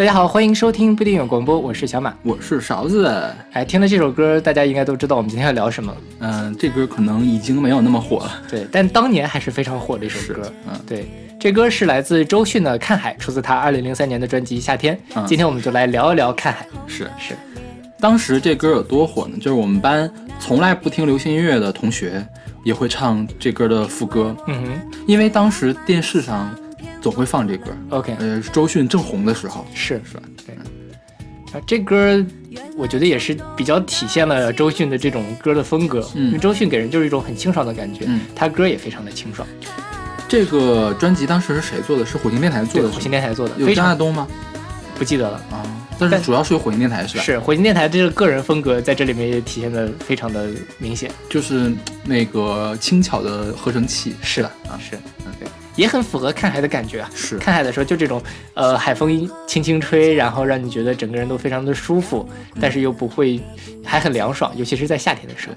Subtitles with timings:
[0.00, 3.06] 大家好，欢迎收听不一定有广播，我是小马，我是勺子。
[3.52, 5.94] 哎，听了这首歌，大家应该都知道我们今天要聊什么。
[6.20, 10.50] 嗯，这歌可能已经没有那么火了，对，但当年还是非常火的一首歌。
[10.66, 11.06] 嗯，对，
[11.38, 14.96] 这歌是来自周迅的《看海》，出自他二零零三年的专辑《夏天》。
[15.16, 16.64] 嗯今天我们就来聊一聊《看海》。
[16.90, 17.34] 是是，
[17.98, 19.36] 当时这歌有多火呢？
[19.36, 22.26] 就是我们班从来不听流行音乐的同学
[22.64, 26.50] 也会唱这歌的副歌，嗯哼因为当时电视上
[27.00, 27.70] 总会放这歌。
[27.90, 30.22] ，OK，呃，周迅正红的时候，是是吧？
[30.46, 30.54] 对。
[31.52, 32.24] 啊，这歌
[32.76, 36.08] 我觉得也是比较体现了周迅的这种歌的风格。
[36.14, 39.46] 嗯因为周迅给人就是一种很清爽的感觉，嗯他歌也非常的清爽。
[40.28, 42.06] 这个专辑当时是谁做的？
[42.06, 44.28] 是火星电台做，的，火星电台做的，有张亚东吗？
[44.96, 45.38] 不记得了。
[45.50, 45.66] 啊，
[45.98, 50.48] 但是主要是有火星电台是吧？，是火星电台这个个人风格在这里面也体现的非常的
[50.78, 51.10] 明显。
[51.28, 51.72] 就是
[52.04, 54.48] 那个轻巧的合成器，是的？
[54.68, 54.94] 啊，是，
[55.26, 55.48] 嗯，对，
[55.80, 57.10] 也很符合看海的感觉啊。
[57.14, 57.38] 是。
[57.38, 62.28] 看海的时候就这种，呃，海风轻轻吹，然后让你觉得整个人都非常的舒服，
[62.60, 63.40] 但是又不会，
[63.82, 65.54] 还很凉爽，尤其是在夏天的时候。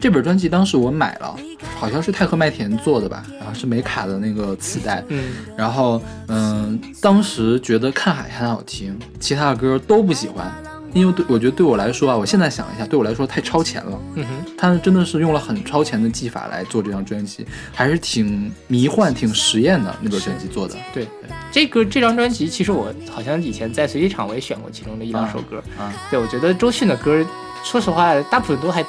[0.00, 1.36] 这本专辑当时我买了，
[1.78, 5.24] 好像是泰和麦田做的吧，然后是美卡的那个磁带，嗯，
[5.56, 10.50] 然后嗯，当时觉得看海很好听，其他的歌都不喜欢，
[10.92, 13.98] 因为对我觉得对我来说啊，我现在想一下，对我来说太超前了。
[14.14, 20.74] 嗯哼，他真的是用了很超前的技法来做这张专辑，还是挺迷幻、挺实验的那本专辑做的。
[20.92, 21.06] 对，
[21.52, 25.62] 这个这张专辑其实我好像以前在随机场我也选过其中的一两首歌。
[25.78, 27.24] 啊，对，我觉得周迅的歌，
[27.64, 28.84] 说实话，大部分都还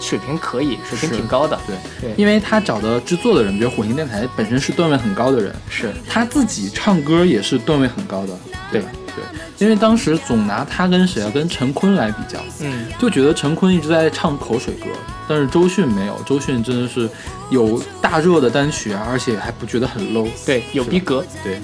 [0.00, 1.58] 水平可以，水平挺高的。
[1.66, 8.36] 对，对，因为他找的制作的人，比如火星电台本身是段位很高的人，是他自己唱歌也是段位很高的，
[8.72, 8.88] 对吧？
[9.14, 9.24] 对，
[9.58, 14.86] 因为当时总拿他跟谁啊，跟陈坤来比较，嗯，就觉得陈坤一直在唱口水歌，
[15.28, 17.08] 但是周迅没有，周迅真的是
[17.50, 20.28] 有大热的单曲啊，而且还不觉得很 low。
[20.46, 21.24] 对，有逼格。
[21.42, 21.60] 对，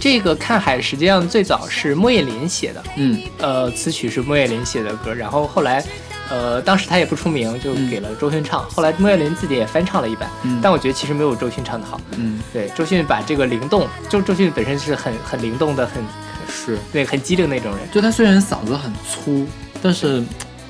[0.00, 5.84] 这个看海实际上最早是莫叶林写的，嗯呃，词曲是莫叶林写的歌，然后后来，
[6.30, 8.62] 呃，当时他也不出名，就给了周迅唱。
[8.70, 12.00] 后来莫言林自己也翻唱了一版，嗯，但我觉得其实没有周迅唱的好。
[12.16, 16.02] 嗯对，周迅把这个灵动，就周迅本身是很很灵动的，很
[16.48, 17.90] 是，对很机灵那种人。
[17.90, 19.46] 就他虽然嗓子很粗，
[19.82, 20.22] 但是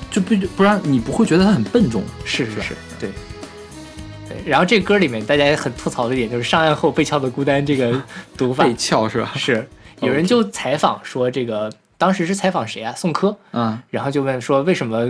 [0.09, 2.03] 就不不然你不会觉得他很笨重。
[2.23, 3.09] 是是是是，对。
[4.29, 7.99] 对，然后这歌里面大家也很吐槽的一点就是上岸后被撬的孤单这个
[8.37, 9.31] 读法被撬是吧？
[9.35, 9.67] 是，
[10.01, 12.93] 有人就采访说这个当时是采访谁啊？
[12.95, 15.09] 宋柯，嗯然后就问说为什么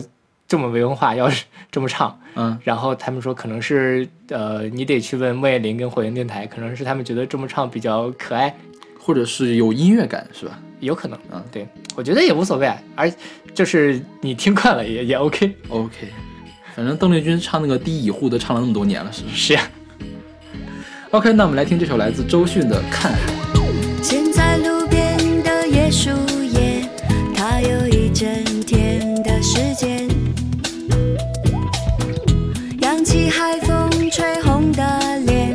[0.49, 2.19] 这么没文化要是这么唱？
[2.35, 8.53] 嗯然后他们说可能是呃你得去问莫艳玲跟火焰电台，可能是他们觉得这么唱比较可爱，
[8.99, 10.59] 或者是有音乐感是吧？
[10.79, 11.17] 有可能。
[11.31, 13.11] 嗯对我觉得也无所谓啊，而
[13.53, 15.55] 就是你听惯了也也 OK。
[15.67, 16.07] OK，
[16.75, 19.69] 反正邓丽君唱那个第一乙护都唱了那么多年了，是不是是呀、
[21.11, 23.19] ？OK，那我们来听这首来自周迅的《看海》。
[24.03, 26.09] 现在路边的椰树
[33.09, 34.83] 起海风吹红的
[35.25, 35.51] 脸，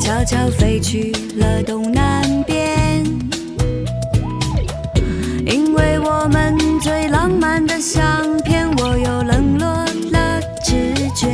[0.00, 3.04] 悄悄飞去了东南边。
[5.44, 8.02] 因为我们最浪漫的相
[8.42, 9.66] 片，我又冷落
[10.12, 11.28] 了直觉。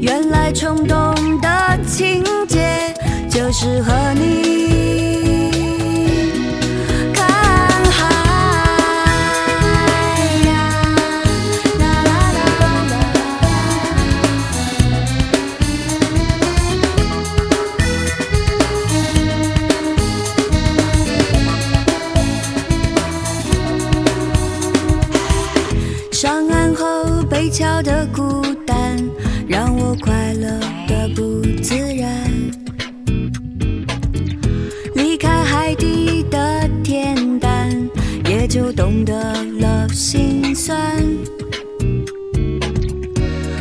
[0.00, 2.94] 原来冲动的情节
[3.28, 4.77] 就是和你
[38.98, 40.76] 懂得了心酸。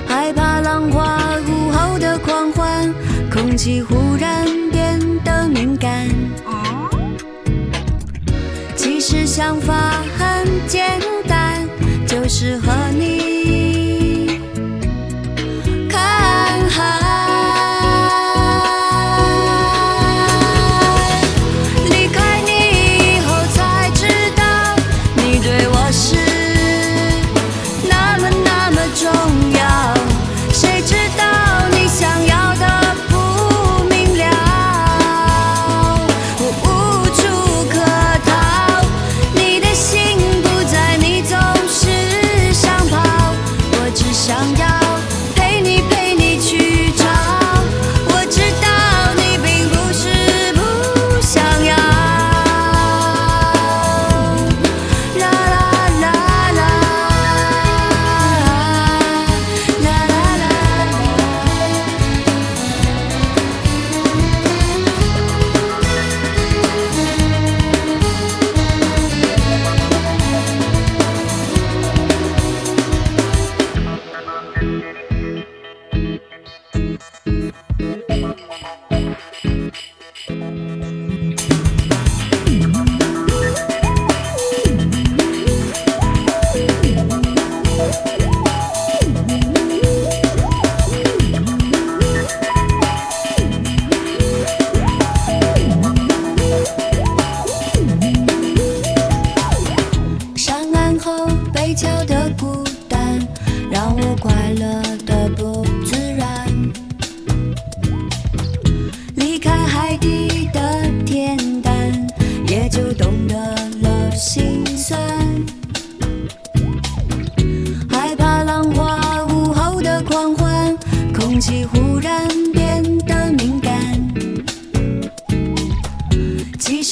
[0.07, 2.91] 害怕浪花午后的狂欢，
[3.31, 6.07] 空气忽然变得敏感。
[8.75, 11.67] 其实想法很简单，
[12.07, 13.16] 就是和你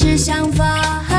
[0.06, 1.15] 是想法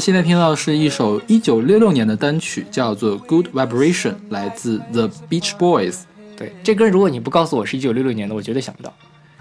[0.00, 5.96] 们现在听到的是一首一九六六年的单曲，叫做《Good Vibration》，来自 The Beach Boys。
[6.38, 8.90] 对，这歌如果你不告诉我是一九六六年的，我绝对想不到。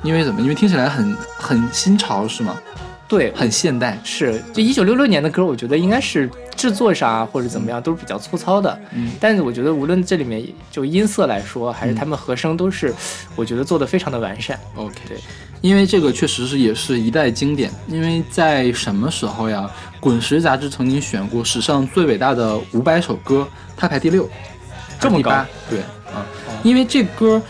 [0.04, 0.42] 因为怎么？
[0.42, 2.62] 因为听起来很很新潮，是吗？
[3.08, 3.98] 对，很现代。
[4.04, 8.78] 是，就一九六六年的歌，我觉得应该是制作上啊或者怎么样都是比较粗糙的。
[8.94, 12.94] 嗯，但是我觉得无论这里面就音色来说，还是他们和声，都是
[13.38, 14.60] 我觉得做的非常的完善。
[14.76, 15.18] OK，对，
[15.62, 17.72] 因为这个确实是也是一代经典。
[17.88, 19.70] 因为在什么时候呀？
[20.02, 24.30] 《滚石》杂志曾经选过史上最伟大的五百首歌，它排第六，
[25.00, 25.46] 这么高？
[25.70, 25.80] 对
[26.14, 26.26] 啊，
[26.64, 27.42] 因为这歌。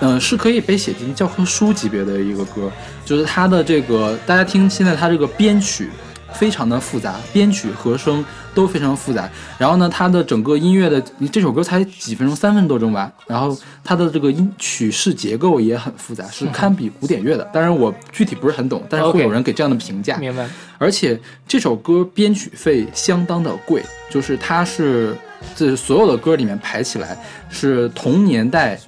[0.00, 2.70] 嗯，是可以被写进教科书级别的一个歌，
[3.04, 5.90] 就是它的这个，大家听现在它这个编曲
[6.34, 9.28] 非常的复杂，编曲和声都非常复杂。
[9.56, 13.10] 然后呢，它的整个音乐的，你这首歌才几分钟，三分多钟吧。
[13.26, 17.44] 然后它的这个音曲式结构也很复杂，是堪比古典乐的。
[17.52, 20.16] 当然我具体不是很懂，但是会有人给这样的评价。
[20.18, 20.48] 明白？
[20.76, 25.16] 而且这首歌编曲费相当的贵，就是它是
[25.56, 27.18] 这所有的歌里面排起来
[27.48, 28.78] 是同年代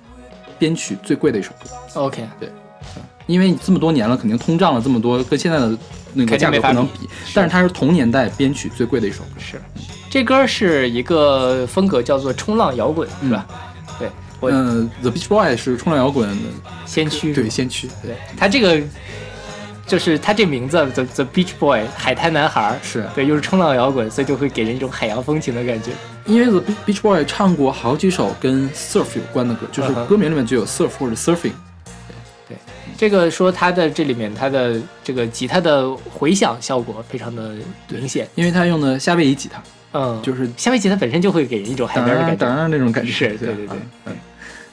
[0.58, 2.00] 编曲最贵的一首歌。
[2.00, 2.48] OK，对
[3.26, 5.76] 因为这么多年了，肯定通胀了这么多，跟现在的
[6.14, 7.08] 那个价格不能比。
[7.34, 9.30] 但是它是同年代编曲最贵的一首歌。
[9.38, 9.60] 是，
[10.08, 13.46] 这歌是一个风格叫做冲浪摇滚，是吧？
[13.98, 14.08] 对，
[14.40, 16.36] 我嗯、t h e Beach Boys 是冲浪摇滚的
[16.86, 18.80] 先驱，对先驱，对，他这个
[19.86, 25.90] 就是他这名字 The The Beach Boy 海滩男孩儿，是对，又是冲浪摇滚，所以就会给人一种海洋风情的感觉。
[26.26, 31.52] 因为 The Beach Boys 唱过好几首跟 surf 有关的歌，就是歌名里面就有 surf 或者 surfing。
[33.00, 37.54] 这个说他的这里面他的这个吉他的回响效果非常的
[37.88, 44.16] 明显，因为他用的夏威夷吉他，嗯，就是夏威夷吉他本身就会给人一种海边的感觉，当然那种感觉，是对对对嗯嗯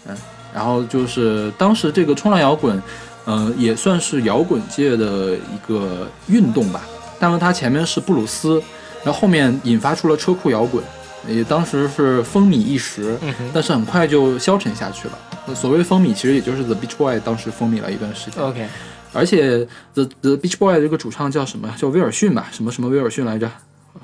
[0.08, 0.18] 嗯。
[0.54, 2.84] 然后就是当时这个冲浪摇滚，
[3.24, 6.82] 呃，也算是摇滚界的一个运动吧。
[7.18, 8.62] 但是它前面是布鲁斯，
[9.06, 10.84] 然后后面引发出了车库摇滚，
[11.30, 15.18] 也当时是风靡一时，嗯但是很快就消沉下去了。
[15.56, 18.44] 所谓风靡，其实也就是 The Beach Boy 当时风靡了一段时间。
[18.44, 18.68] ，OK，
[19.14, 21.74] 而且 The The Beach Boy 这个主唱叫什么？
[21.78, 22.48] 叫威尔逊吧？
[22.52, 23.50] 什么什么威尔逊来着？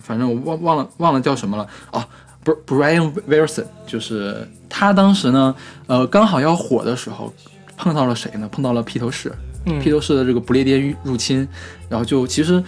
[0.02, 1.68] 反正我忘忘了忘了叫什么了。
[1.92, 2.04] 哦
[2.44, 5.56] ，Br-，Brian Wilson，就是他当时呢，
[5.88, 7.34] 呃，刚好要火的时候，
[7.78, 8.48] 碰到了谁呢？
[8.52, 9.32] 碰到了披头士。
[9.66, 11.48] 嗯披头士的这个不列颠入侵，
[11.88, 12.62] 然后就其实，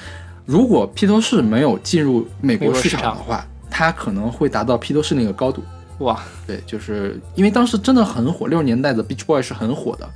[0.46, 5.62] 如果披头士没有进入美国市场的话，他可能会达到披头士那个高度。
[6.00, 10.10] 哇，对，就是因为当时真的很火，六十年代的 Beach Boy 是很火的。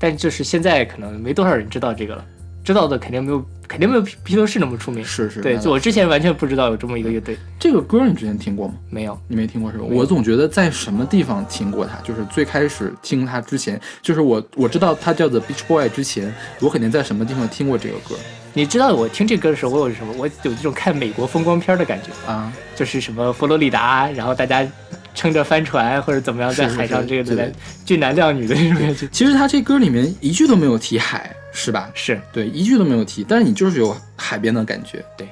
[0.00, 2.24] 但就是现在可能没多少人知道这个了，
[2.64, 5.04] 知道的肯定没有，肯定没有披披头士那么出名。
[5.04, 8.74] 是是，对，就我之前完全不知道有这么一个乐队，这个歌你之前听过吗？
[8.90, 9.18] 没有。
[9.26, 9.84] 你没听过是吧？
[9.88, 18.14] 我总觉得在什么地方听过他，就是最开始听他之前，就是我我知道他叫 The Beach Boy 之前，我肯定在什么地方听过这个歌
[18.54, 20.12] 你知道我听这歌的时候，我有什么？
[20.18, 22.52] 我有这种看美国风光片的感觉，啊。
[22.74, 24.66] 就是什么佛罗里达，然后大家
[25.14, 27.52] 撑着帆船或者怎么样，在海上这个的对
[27.84, 29.08] 俊男靓女的那种感觉。
[29.10, 31.90] 其实他这歌里面一句都没有提海，是吧？
[31.94, 35.04] 是，对，一句都没有提，但是你就是有海边的感觉。
[35.16, 35.28] 对。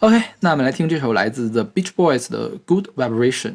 [0.00, 3.52] OK，那我们来听这首来自 The Beach Boys 的《Good Vibration》。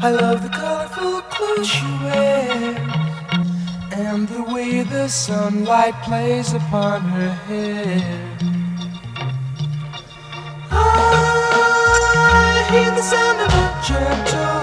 [0.00, 2.76] I love the colorful clothes she wears
[3.92, 8.02] and the way the sunlight plays upon her hair.
[10.70, 14.62] I hear the sound of a gentle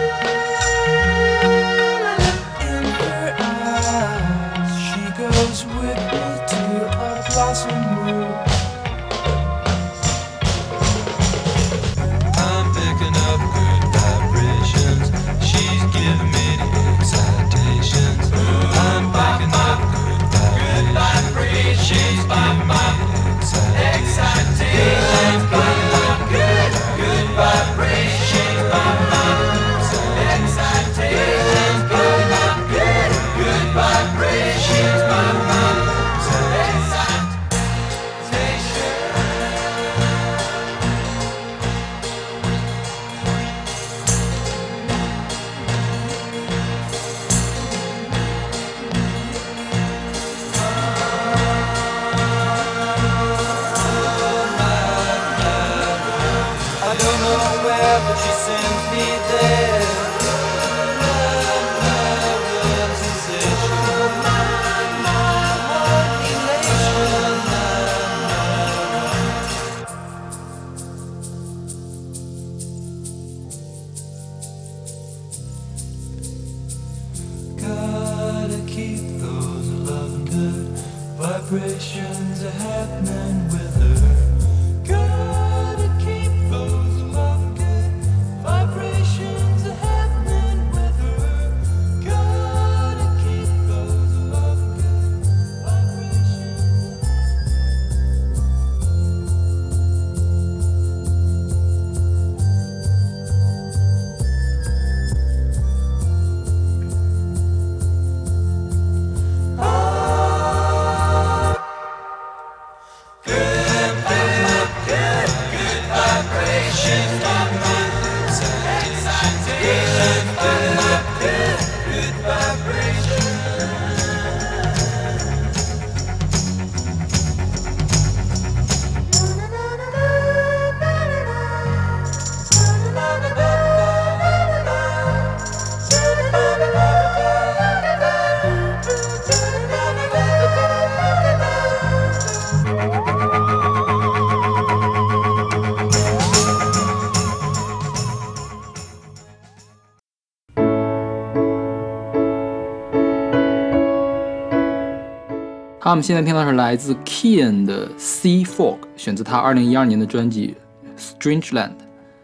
[155.91, 160.55] 好，我们现在听到是来自 Kian 的《Sea Fog》，选自他二零一二年的专辑
[161.19, 161.67] 《Strange Land》。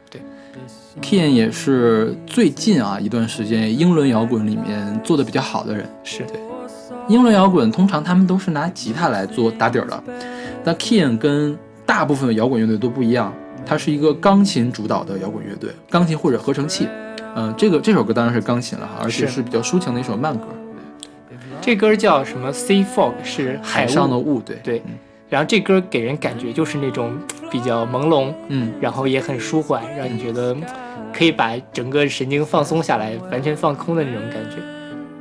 [0.09, 0.21] 对
[1.01, 5.85] ，Kian 也是最近啊一段时间英伦摇滚里面做的比较好的人。
[6.01, 6.39] 是对，
[7.09, 10.01] 英伦摇滚通常他们都是拿吉他来做打底儿的，
[10.63, 13.33] 但 Kian 跟大部分的摇滚乐队都不一样，
[13.65, 16.87] 它是一个钢琴主导的摇滚乐队，钢琴或者合成器。
[17.35, 20.45] 嗯、这个这首歌当然是钢琴了哈，而且是是比较抒情的一首慢歌，
[21.67, 24.39] 这歌叫什么？Sea Fog 是海海上的雾。
[24.39, 24.81] 对对，
[25.29, 27.11] 然后这歌给人感觉就是那种
[27.51, 30.55] 比较朦胧，嗯然后也很舒缓，让你觉得
[31.13, 34.55] 可以把整个神经放松下来，完全放空的那种感觉。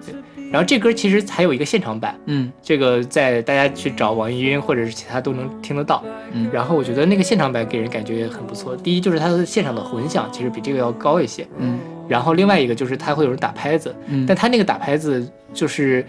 [0.06, 0.14] 对，
[0.52, 6.04] 然后这歌其实还有一个现场版，嗯这个在大家去找网易云或者是其他都能听得到。
[6.30, 8.76] 嗯然后我觉得那个现场版给人感觉也很不错。
[8.76, 11.76] 第一就是它的现场的混响其实比这个要高一些，嗯
[12.06, 16.06] 然后另外一个就是它会有人打拍子，嗯，但它那个打拍子就是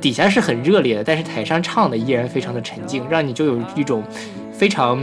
[0.00, 4.02] 底下是很热烈的，但是台上唱的依然非常的沉静，让你就有一种
[4.52, 4.98] 非常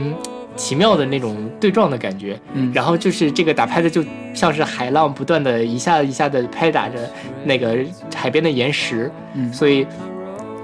[0.55, 2.39] 奇妙的那种对撞的感觉。
[2.53, 6.97] 嗯然后就是这个打拍子就像是海浪不断的一下一下的拍打着
[7.45, 7.77] 那个
[8.15, 9.85] 海边的岩石，嗯所以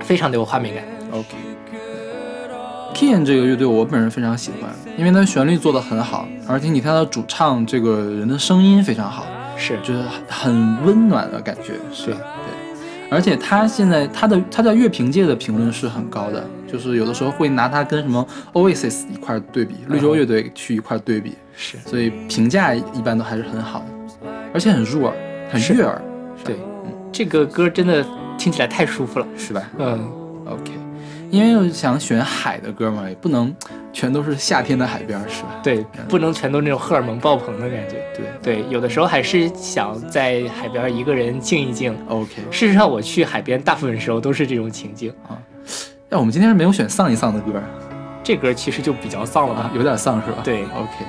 [0.02, 0.84] 非常的有画面感。
[1.12, 1.28] OK。
[2.94, 9.26] Kian 这个乐队我本人非常喜欢，因为它旋律做得很好，而且你看到主唱这个人的声音非常好，
[9.58, 12.16] 是就是很温暖的感觉，是。
[13.14, 25.14] 而且他现在他的他在乐评界的评论是很高的，就是有的时候会拿他跟什么 Oasis 一块儿对比，绿洲乐队去一块儿对比，是，所以评价一般都还是很好的，而且很入耳，
[25.52, 26.02] 很悦耳，
[26.44, 26.56] 对，
[27.12, 28.04] 这个歌真的
[28.38, 29.28] 听起来太舒服了。
[29.38, 29.62] 是吧？
[29.78, 30.12] 嗯
[30.48, 30.72] ，OK，
[31.34, 33.52] 因为我想选海的歌嘛，也不能
[33.92, 35.50] 全都是夏天的海边，是吧？
[35.64, 37.96] 对，不能全都那种荷尔蒙爆棚的感觉。
[38.16, 41.98] 对对，有的时候还是想在海边一个人静一静。
[42.08, 42.30] ，OK。
[42.52, 45.34] 事实上，我去海边大部分时候都是这种情境啊。
[46.08, 47.60] 那我们今天是没有选丧一丧的歌
[48.24, 50.38] 这歌其实就比较丧了吧？，啊有点丧是吧？
[50.44, 51.04] 对，OK，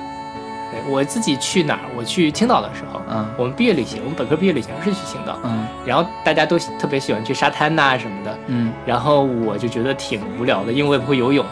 [0.83, 1.81] 对我自己去哪儿？
[1.97, 11.45] 我去青岛的时候，嗯我们毕业旅行，我们本科毕业旅行是去青岛，嗯然后大家都特别喜欢去沙滩呐、什么的，嗯然后我就觉得挺无聊的，因为我也不会游泳。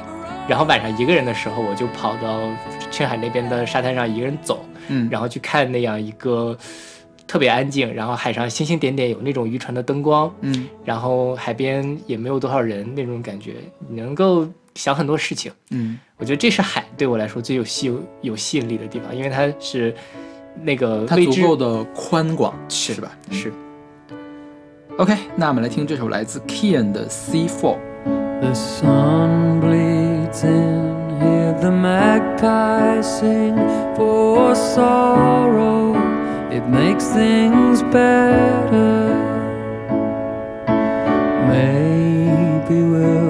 [0.49, 2.41] 然后晚上一个人的时候，我就跑到
[2.91, 6.57] 青海那边的沙滩上一个人走，嗯，然后去看那样一个
[7.29, 13.55] 特别安静，然后海上星星点点，有那种渔船的灯光，嗯然后海边也没有多少人那种感觉，
[13.89, 15.53] 能够想很多事情。
[15.71, 19.95] 嗯我觉得这是海对我来说最有吸有吸引力的地方，因为它是
[20.63, 23.11] 那个它足够的宽广，是是吧？
[23.31, 23.53] 是
[24.99, 27.77] OK，那我们来听这首来自 Kian 的《Sea Fall》。
[28.43, 33.57] The sun bleeds in, hear the magpie sing
[33.95, 35.95] for sorrow.
[36.51, 39.17] It makes things better.
[41.49, 43.22] Maybe we'll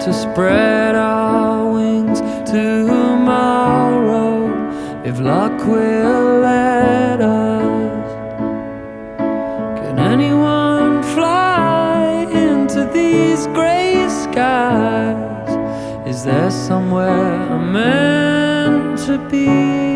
[0.00, 4.32] to spread our wings tomorrow
[5.04, 8.12] if luck will let us.
[9.78, 15.50] Can anyone fly into these gray skies?
[16.08, 19.89] Is there somewhere I'm meant to be?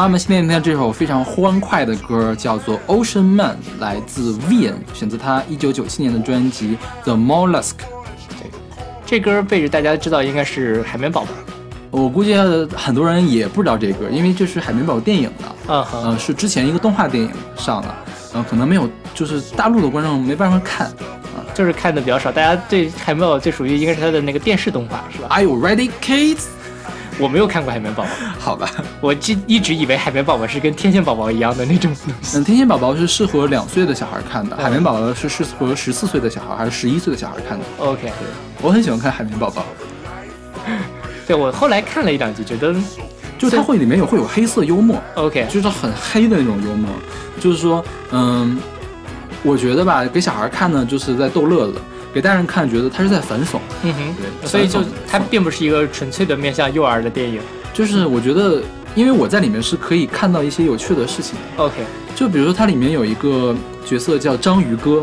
[0.00, 7.72] 阿们现在听到这首非常欢快的歌，叫做《Ocean Man》，来自 Vian，选择他1997年的专辑《The Mollusk》。
[9.04, 11.28] 这歌被大家知道应该是海绵宝宝。
[11.90, 12.34] 我估计
[12.74, 17.94] 很多人也不知道这歌，因为这是海绵宝宝电影的，嗯哼，呃，是之前一个动画电影上的，
[18.32, 20.86] 呃，可能没有，就是大陆的观众没办法看。
[20.86, 26.44] 啊就是看的比较少，大家对海绵宝宝最属于应该是它的那个电视动画，是吧？Are you ready, kids？
[27.18, 28.08] 我没有看过海绵宝宝，
[28.38, 32.36] 好吧，我一一直以为海绵宝宝是跟天线宝宝一样的那种东西。
[32.38, 38.12] 嗯，天线宝宝是适合两岁的小孩看的，海绵宝宝是适合十四岁的小孩还是十一岁的小孩看的？OK，对
[38.60, 39.64] 我很喜欢看海绵宝宝，
[41.26, 42.74] 对我后来看了一两集，觉得
[43.38, 46.90] 就是它会里面有会有黑色幽默，OK，就是很黑的那种幽默，
[47.40, 48.58] 就是说，嗯，
[49.42, 51.78] 我觉得吧，给小孩看呢，就是在逗乐子；
[52.12, 53.58] 给大人看，觉得他是在反讽。
[53.82, 57.40] 嗯哼，对所以就它并不是一个纯粹的面向幼儿的电影。
[57.72, 58.60] 就是我觉得，
[58.94, 61.38] 因为我在里面是可以看到一些有趣的事情。
[61.56, 61.76] OK，
[62.14, 65.02] 就比如说，它里面有一个角色叫章鱼哥，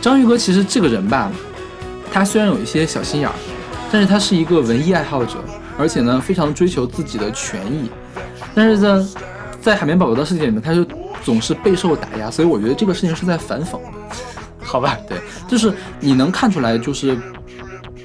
[0.00, 1.30] 章鱼哥其实这个人吧，
[2.12, 3.34] 他虽然有一些小心眼儿，
[3.90, 5.36] 但是他是一个文艺爱好者，
[5.78, 7.88] 而且呢非常追求自己的权益，
[8.54, 9.06] 但是在
[9.60, 10.86] 在海绵宝宝的世界里面，他就
[11.24, 13.78] 总是备受打压，所以我觉得这个事情是在反讽。
[14.62, 17.16] 好吧，对，就是你能看出来，就是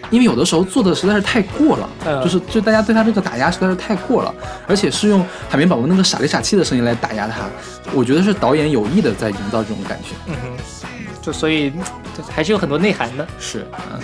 [0.10, 4.34] 因为有的时候做的实在是太过了，嗯就是就大家对他这个打压实在是太过了，
[4.68, 7.48] 而且是用海绵宝宝那个傻里傻气的声音来打压他，
[7.94, 10.10] 我觉得是导演有意的在营造这种感觉。
[10.28, 10.58] 嗯哼，
[11.22, 13.28] 就所以就还是有很多内涵的。
[13.40, 14.00] 是，嗯，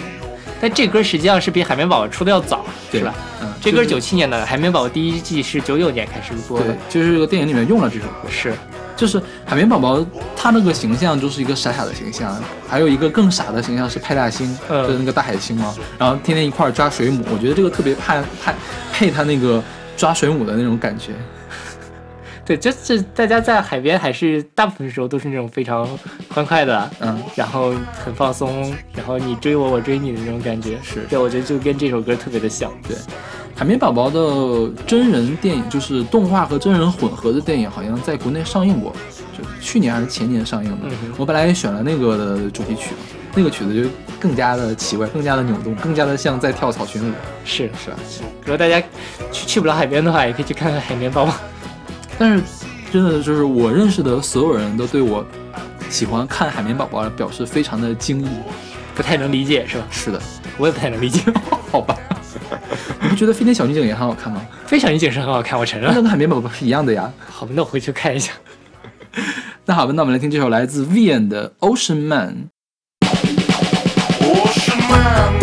[0.62, 3.14] 但这歌实际上是比海绵宝宝出的要早，对是吧？？
[3.42, 8.54] 嗯，这歌是九七年的，海绵宝宝第一季是九九年开始播的对，，就是这个电影里面用了这首歌，是
[8.96, 10.06] 就是海绵宝宝
[10.36, 12.36] 他那个形象就是一个傻傻的形象，
[12.68, 18.54] 还有一个更傻的形象是派大星，嗯就是那个大海星嘛，然后天天一块儿抓水母，我觉得这个特别配配
[18.92, 19.62] 配他那个
[19.98, 21.12] 抓水母的那种感觉。
[22.46, 25.88] 对，就是大家在海边还是大部分时候都是那种非常
[26.30, 30.78] 欢快的，嗯，然后很放松，然后你追我，我追你的那种感觉。
[30.84, 32.72] 是对，我觉得就跟这首歌特别的像。
[32.88, 32.96] 对，
[33.58, 38.94] 海绵宝宝的真人电影就是动画和真人混合的电影，好像在国内上映过，
[39.38, 40.78] 就去年还是前年上映的。
[40.84, 42.98] 嗯我本来也选了那个的主题曲嘛，
[43.34, 43.90] 那个曲子就
[44.20, 47.14] 更加的奇怪，更加的扭动，更加的像在跳草裙舞。
[47.46, 47.98] 是，是啊，
[48.42, 48.78] 如果大家
[49.32, 51.34] 去去不了海边的话，也可以去看看海绵宝宝。
[52.20, 52.44] 但是
[52.92, 55.26] 真的就是我认识的所有人都对我
[55.90, 58.28] 喜欢看海绵宝宝表示非常的惊异。
[58.94, 59.86] 不太能理解是吧？
[59.90, 60.22] 是的，
[60.58, 61.22] 我也不太能理解。
[61.72, 61.98] 好吧。
[63.02, 64.42] 你不觉得飞天小女警也很好看吗？
[64.66, 65.90] 飞小女警是很好看，我承认。
[65.90, 67.12] 那跟海绵宝宝是一样的呀。
[67.30, 68.32] 好吧，那我回去看一下。
[69.66, 72.50] 那好吧，那我们来听这首来自 Vian 的《Ocean Man》。
[74.22, 75.40] Ocean man,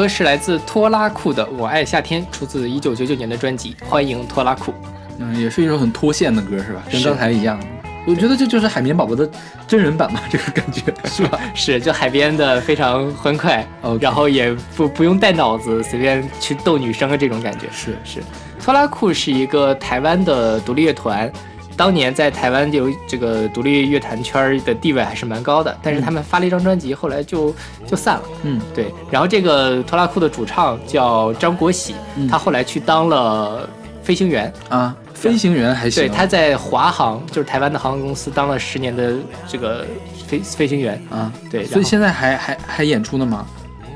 [0.00, 4.72] 歌是来自拖拉库的《我爱夏天》，出自一九九九年的专辑《欢迎拖拉库》。
[5.18, 6.82] 嗯，也是一首很脱线的歌，是吧？
[6.90, 7.60] 跟刚才一样。
[8.06, 9.30] 我觉得这就是海绵宝宝的
[9.68, 11.38] 真人版吧，这个感觉是吧？
[11.54, 13.62] 是，就海边的非常欢快
[14.00, 17.66] 然后也不不用带脑子，随便去逗女生的这种感觉。
[17.70, 18.22] 是是，
[18.58, 21.30] 拖拉库是一个台湾的独立乐团，
[21.76, 27.54] 当年在台湾有这个独立乐坛圈的地位还是蛮高的，但是他们发了一张专辑，后来就
[27.90, 28.22] 就散了。
[28.44, 33.68] 嗯，对，然后这个拖拉库的主唱叫张国喜，嗯他后来去当了
[34.04, 36.04] 飞行员，啊，飞行员还行。
[36.04, 39.14] 对，他在华航，就是台湾的航空公司当了十年的
[39.48, 39.84] 这个
[40.28, 41.02] 飞飞行员。
[41.10, 43.44] 啊，对，所以现在还还还演出呢吗？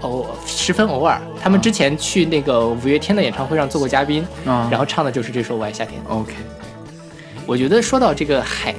[0.00, 5.98] 偶十分偶尔，他们之前去那个五月天的演唱会上做过嘉宾，啊，然后唱的就是这首《我爱夏天》。
[6.08, 6.34] OK，
[7.46, 8.74] 我觉得说到这个海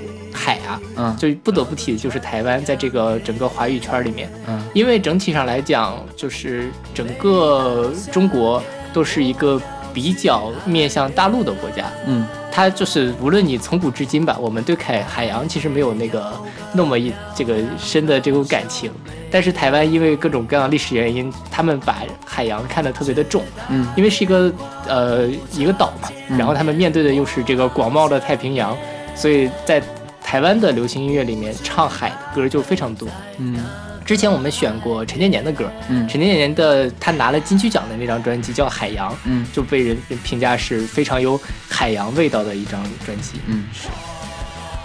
[0.45, 1.17] 海啊，嗯。
[1.17, 4.61] 就不得不提的就是台湾在这个整个华语圈里面，嗯。
[4.73, 8.61] 因为整体上来讲，就是整个中国
[8.93, 9.59] 都是一个
[9.93, 12.25] 比较面向大陆的国家，嗯。
[12.51, 16.31] 它就是无论你从古至今吧，我们对海海洋其实没有那个
[16.71, 18.89] 那么一这个深的这种感情，
[19.29, 23.85] 但是台湾因为各种各样的历史原因，他们把海洋看得特别的重，嗯。
[23.97, 24.49] 因为是一个
[24.87, 26.37] 呃一个岛嘛，嗯。
[26.37, 28.73] 然后他们面对的又是这个广袤的太平洋，
[29.13, 29.83] 所以在
[30.25, 33.07] 台湾的流行音乐里面唱海的歌就非常多。
[33.37, 33.63] 嗯
[34.03, 43.39] 之前我们选过陈建年的歌，嗯陈建年的他拿了金曲奖的那张专辑叫《海洋》，嗯就被人评价是非常有海洋味道的一张专辑。
[43.47, 43.65] 嗯，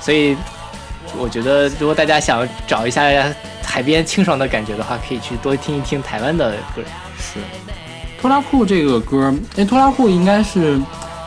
[0.01, 0.37] 所以
[1.19, 3.03] 我觉得，如果大家想找一下
[3.63, 6.83] 海边清爽的感觉的话，可以去多听一听台湾的歌。
[7.19, 7.41] 是。
[8.21, 10.81] 拖拉库这个歌，因为拖拉库应该是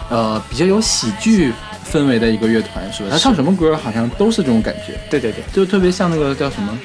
[0.09, 1.51] 呃比较有喜剧
[1.93, 3.09] 氛围的一个乐团，是吧？
[3.11, 6.77] 他唱什么歌好像都是这种感觉，对对对，就特别像那个叫什么。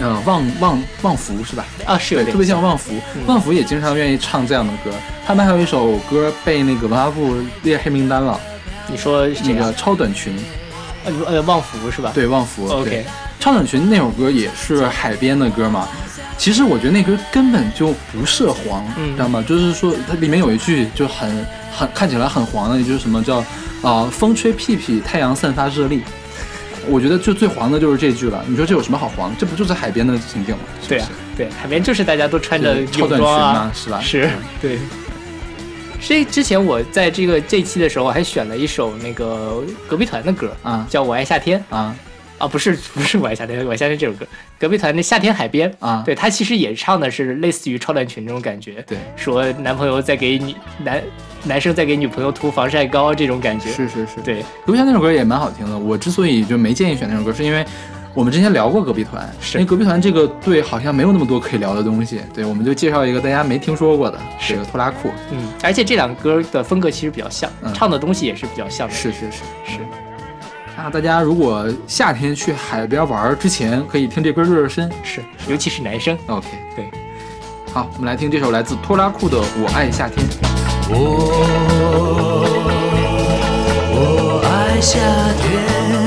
[0.00, 1.66] 呃，旺旺旺福是吧？
[1.84, 2.92] 啊是有对，点特别像旺福。
[3.14, 4.90] 嗯旺福也经常愿意唱这样的歌。
[5.26, 8.40] 他们还有一首歌被那个文化部列黑名单了，
[8.88, 9.72] 你说那个？
[9.74, 10.34] 超短裙。
[11.04, 12.10] 呃呃，旺福是吧？
[12.14, 12.66] 对，旺福。
[12.68, 13.04] OK 对
[13.42, 15.88] 超短裙那首歌也是海边的歌嘛。
[16.38, 19.44] 其实我觉得那歌根本就不涉黄，嗯知道吗？
[19.48, 21.44] 就是说它里面有一句就很
[21.76, 23.44] 很看起来很黄的，也就是什么叫
[23.82, 26.02] 啊、风吹屁屁，太阳散发热力。
[26.86, 28.44] 我觉得就最黄的就是这句了。
[28.46, 29.34] 你说这有什么好黄？
[29.36, 30.62] 这不就是海边的情景吗？
[30.88, 34.00] 对啊，对，海边就是大家都穿着对超短裙啊嘛，，是吧？
[34.00, 34.78] 是，对。
[36.00, 41.92] 所以之前我在这个这期的时候，我还选了一首那个隔壁团的歌，啊叫《我爱夏天》啊
[42.42, 44.26] 啊，不是不是《我爱夏天》，《我爱夏天》这首歌，
[44.58, 46.02] 隔壁团的《夏天海边》啊！
[46.04, 50.52] 对他其实也唱的是类似于超短裙这种感觉，对，说男朋友在给女
[50.82, 51.00] 男
[51.44, 54.20] 男生在给女朋友涂防晒膏这种感觉，是是是。
[54.24, 55.78] 对，隔壁团那首歌也蛮好听的。
[55.78, 57.64] 我之所以就没建议选那首歌，是因为
[58.12, 62.22] 我们之前聊过隔壁团，是因为隔壁团这个队好像没有那么多可以聊的东西。
[62.34, 65.12] 对，我们就介绍一个大家没听说过的，是这个拖拉库。
[65.30, 69.78] 嗯，而且这两歌的风格其实比较像，嗯唱的东西也是比较像的，是是是是。
[70.76, 74.90] 那大家如果夏天去海边玩之前，可以听这歌热热身。
[75.02, 76.18] 是，尤其是男生。
[76.26, 76.90] OK，对。
[77.72, 80.26] 好，我们来听这首来自拖拉库的《我爱夏天》。
[83.94, 84.98] 我爱夏
[85.38, 86.01] 天，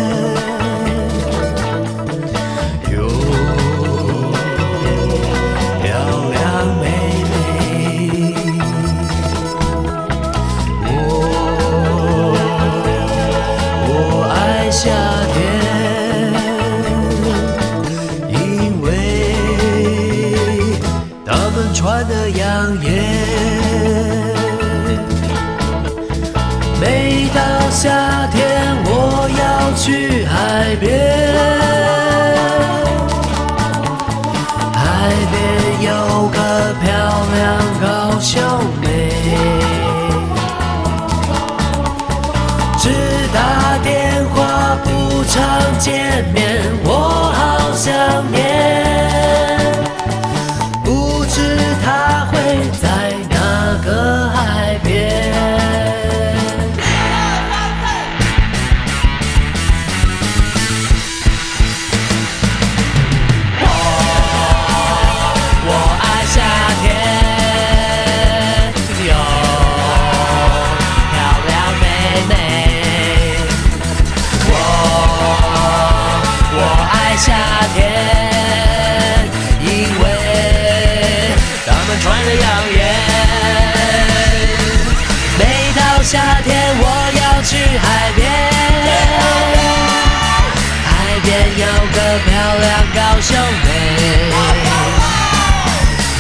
[92.20, 93.68] 漂亮高秀妹，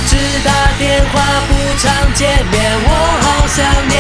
[0.08, 1.14] 只打电话
[1.48, 2.54] 不常见面，
[2.84, 2.90] 我
[3.22, 3.94] 好想念，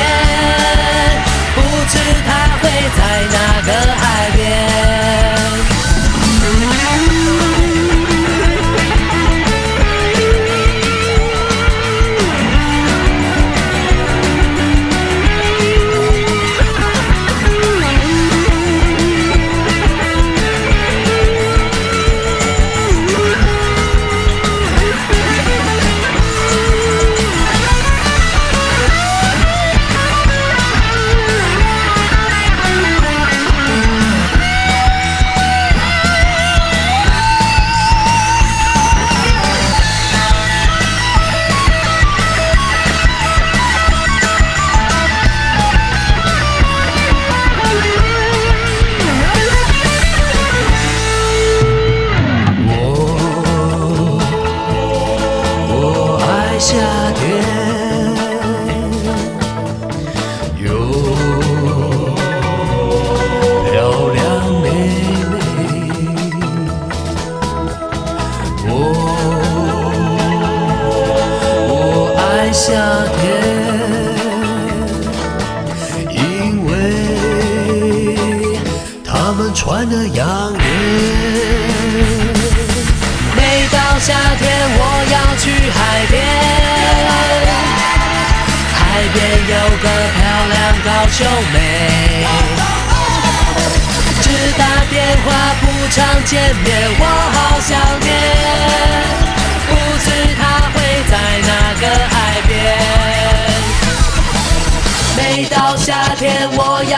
[1.55, 1.93] 不知
[2.27, 2.29] 他
[2.61, 2.63] 会
[2.97, 2.99] 在
[3.31, 4.03] 哪个海
[4.35, 5.74] 边。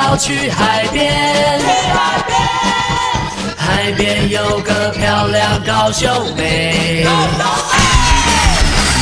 [0.08, 1.14] 要去海边。
[3.58, 7.06] 海边有个漂亮高秀妹，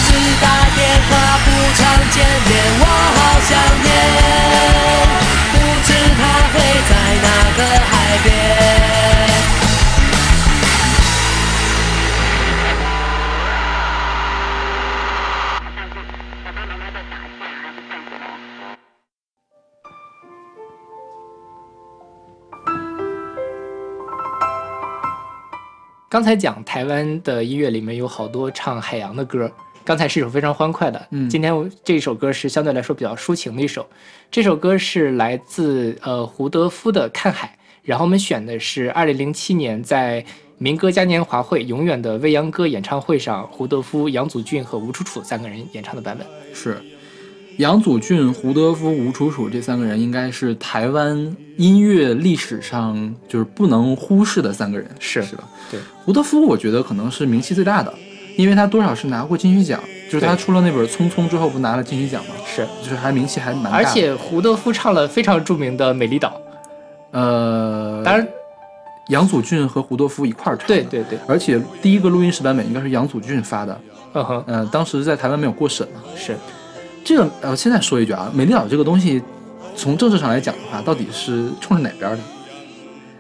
[0.08, 2.84] 只打电话不常见面，我
[3.16, 3.94] 好想念，
[26.16, 29.52] 刚才讲台湾的音乐里面有好多唱海洋的歌，
[29.84, 33.86] 刚才是一首非常欢快的，嗯今天我这首歌是相对来说比较抒情的一首。
[34.32, 40.24] 这首歌是来自呃胡德夫的《看海》，然后我们选的是二零零七年在
[40.58, 46.26] 民歌嘉年华会永远的未央歌演唱会上，胡德夫、杨祖俊和吴楚楚三个人演唱的版本。
[46.54, 46.82] 是
[47.58, 55.44] 杨祖俊、胡德夫、吴楚楚这三个人，应该是台湾音乐历史上就是不能忽视的三个人，是是吧？
[55.72, 57.94] 对，胡德夫我觉得可能是名气最大的，
[58.36, 59.80] 因为他多少是拿过金曲奖，
[60.12, 62.32] 就是他出了那本《匆匆》之后不拿了金曲奖吗？
[62.46, 63.72] 是，就是还名气还蛮大。
[63.72, 66.40] 而且胡德夫唱了非常著名的《美丽岛。
[67.12, 68.28] 呃，》，当然，
[69.08, 73.82] 杨祖俊和胡德夫一块儿唱的，对对对，而且第一个录音室版本应该是杨祖俊发的，
[74.14, 76.02] 嗯哼，呃，当时在台湾没有过审嘛。
[76.18, 76.36] 是
[77.06, 79.22] 这个呃，现在说一句啊，美丽岛这个东西，
[79.76, 82.20] 从政治上来讲的话，到底是冲着哪边的？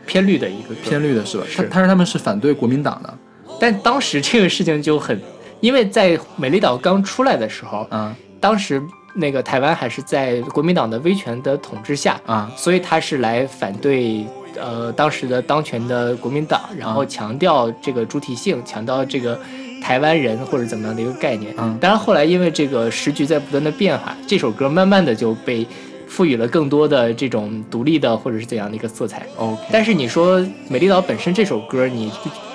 [0.08, 1.44] 偏绿的一个偏绿的是吧？
[1.56, 1.70] 他是。
[1.70, 3.14] 他说他们是反对国民党的。
[3.60, 5.22] 但当时这个事情就很，
[5.62, 8.82] 因为在美丽岛刚出来的时候，嗯当时
[9.16, 12.52] 那个台湾还是在国民党的威权的统治下，啊。
[12.58, 14.26] 所以他是来反对
[14.60, 19.40] 呃当时的当权的国民党，然后强调这个主体性，强调这个
[19.86, 21.54] 台湾人或者怎么样的一个概念。
[21.60, 25.64] 嗯当然后来因为这个时局在不断的变化，这首歌慢慢的就被
[26.08, 29.28] 赋予了更多的这种独立的或者是怎样的一个色彩。
[29.38, 32.12] ，OK，但是你说《美丽岛》本身这首歌，你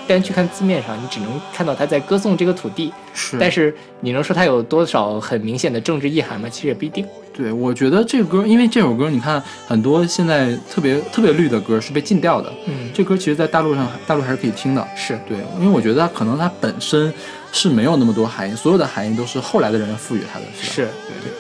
[0.09, 6.49] 单去看字面上，你只能看到它在歌颂这个土地，是，但是你能说它有多少很明显的政治意涵吗？
[6.49, 7.07] 其实也不一定。
[7.41, 15.19] 对我觉得这个歌，因为这首歌，你看很多现在特别特别绿的歌是被禁掉的，嗯，这歌其实在大陆上大陆还是可以听的，是。
[15.27, 17.11] 对，因为我觉得它可能它本身
[17.51, 21.15] 是没有那么多含义，所有的含义都是后来的人赋予它的，是对。
[21.23, 21.33] 对，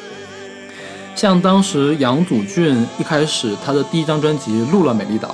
[1.15, 5.29] 像当时杨祖俊一开始他的第一张专辑录了《美丽岛》，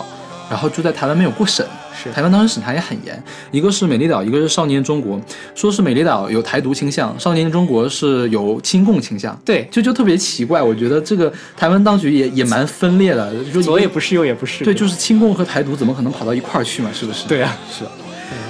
[0.49, 3.21] 然后就在台湾没有过审，是台湾当时审查也很严，
[3.51, 5.17] 一个是《美丽岛》，一个是《少年中国》，
[5.55, 14.65] 说是《美丽岛》有台独倾向，《少年中国》是有亲共倾向，对，就就特别奇怪，我觉得这个台湾当局也也蛮分裂的，就左也不是，右也不是。
[14.65, 16.91] 对，就是亲共和台独怎么可能跑到一块儿去嘛？
[16.93, 17.27] 是不是？
[17.27, 17.85] 对啊，是。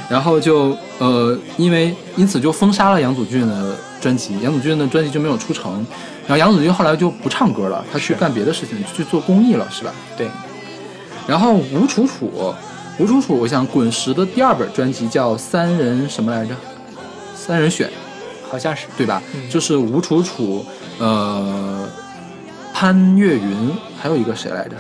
[0.09, 5.85] 然后就呃，因为因此就封杀了杨祖俊的专辑，杨祖俊的专辑就没有出成。
[6.27, 9.93] 然后杨祖俊后来就不唱歌了，他去干别的事情，去做公益了，是吧？
[10.17, 10.29] 对。
[11.27, 12.55] 然后吴楚楚，
[12.99, 16.55] 吴楚楚，我想滚石的第二本专辑叫《三人什么来着？
[17.35, 17.89] 三人选》，
[18.51, 18.87] 好像是。
[18.97, 19.23] 对吧？
[19.35, 20.65] 嗯就是吴楚楚，
[20.99, 21.89] 呃，
[22.73, 24.77] 潘越云，还有一个谁来着？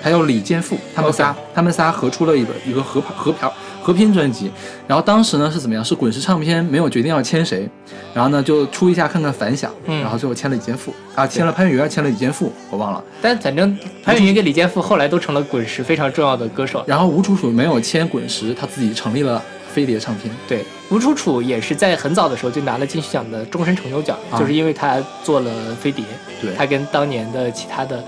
[0.00, 4.50] 还有李健富，他们仨他们仨合出了一本一个合合票合拼专辑。
[4.86, 5.84] 然后当时呢是怎么样？
[5.84, 7.68] 是滚石唱片没有决定要签谁，
[8.14, 13.02] 然后呢就出一下看看反响，嗯然后最后签了李健富啊，签了潘越云，签了李健富，我忘了。
[13.20, 16.84] 但反正潘越云跟李健富后来都成了滚石非常重要的歌手。
[16.86, 19.42] 然后吴楚楚没有签滚石，他自己成立了
[19.72, 20.34] 飞碟唱片。
[20.46, 26.04] 对，吴楚楚也是在很早的时候就拿了金曲奖的终身成就奖，啊就是因为他做了飞碟，
[26.40, 28.02] 对他跟当年的其他的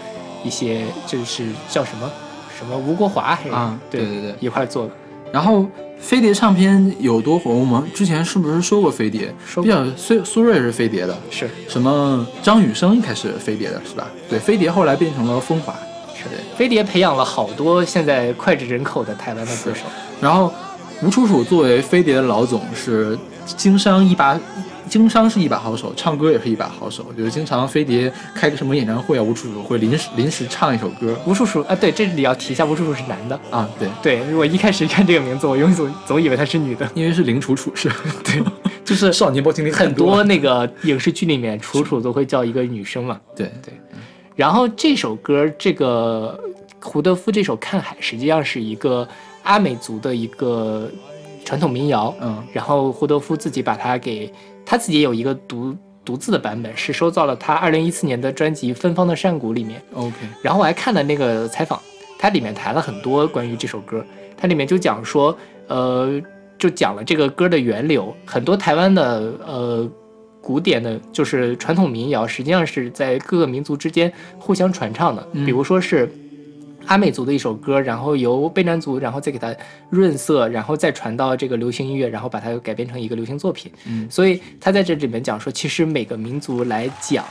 [0.44, 2.10] 一些就是叫什么
[2.58, 4.92] 什么吴国华还是啊对对对对一块做的。
[5.32, 5.66] 然后
[5.98, 7.50] 飞碟唱片有多火？
[7.50, 9.32] 我们之前是不是说过飞碟？
[9.46, 14.08] 说比较苏苏芮是飞碟的，是什么张雨生一开始飞碟的是吧？
[14.28, 15.74] 对，飞碟后来变成了风华。
[16.14, 19.86] 是飞碟培养了好多现在脍炙人口的台湾的歌手。
[20.20, 20.52] 然后
[21.02, 24.38] 吴楚楚作为飞碟的老总，是经商一把，
[24.90, 27.06] 经商是一把好手，唱歌也是一把好手。
[27.16, 33.40] 就是经常飞碟开个什么演唱会啊，吴楚楚会临时临时唱一首歌吴楚楚啊，对，这里要提一下，吴楚楚是男的。
[33.50, 36.90] 啊，对，对我一开始看这个名字，我永远总总以为她是女的。
[36.94, 37.88] 因为是林楚楚是，
[38.24, 38.42] 对，
[38.84, 43.18] 就是少年包青天很多那个影视剧里面，楚楚都会叫一个女生嘛。
[43.36, 43.72] 对对
[44.36, 46.38] 然后这首歌，这个
[46.80, 49.06] 胡德夫这首《看海》，实际上是一个
[49.42, 50.90] 阿美族的一个
[51.44, 52.14] 传统民谣。
[52.20, 54.32] 嗯然后胡德夫自己把它给
[54.64, 55.74] 他自己有一个独
[56.04, 59.80] 独自的版本，是收到了他二零一四年的专辑《芬芳的山谷》里面。
[59.94, 61.80] ，OK，然后我还看了那个采访，
[62.18, 64.04] 它里面谈了很多关于这首歌，
[64.36, 65.36] 它里面就讲说，
[65.68, 66.20] 呃，
[66.58, 69.88] 就讲了这个歌的源流，很多台湾的呃
[70.40, 76.10] 古典的，就是传统民谣，实际上是在各个民族之间互相传唱的，嗯比如说是。
[76.90, 79.54] 阿美族的一首歌，然后由卑南族，然后再给它
[79.90, 83.70] 润色，然后再传到这个流行音乐，然后把它改编成一个流行作品。
[83.86, 87.24] 嗯所以他在这里面讲说，其实每个民族来讲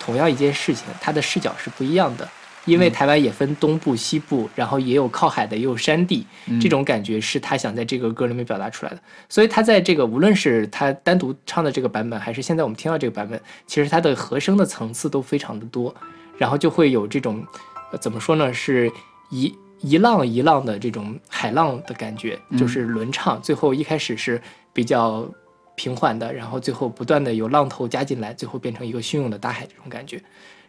[0.00, 2.26] 同样一件事情，它的视角是不一样的。
[2.64, 6.26] 因为台湾也分东部、西部，然后也有靠海的，也有山地，
[6.58, 8.98] 这种感觉是他想在这个歌里面表达出来的。
[9.28, 15.94] 所以他在这个无论是他单独唱的这个版本，还是现在我们听到这个版本，其实它的和声的层次都非常的多，
[16.38, 18.90] 然后就会有这种，呃、怎么说呢，是
[19.30, 24.40] 一一浪一浪的这种海浪的感觉，就是轮唱，最后一开始是
[24.72, 25.28] 比较
[25.74, 30.22] 平缓的，然后最后不断的有浪头加进来，最后变成一个汹涌的大海这种感觉。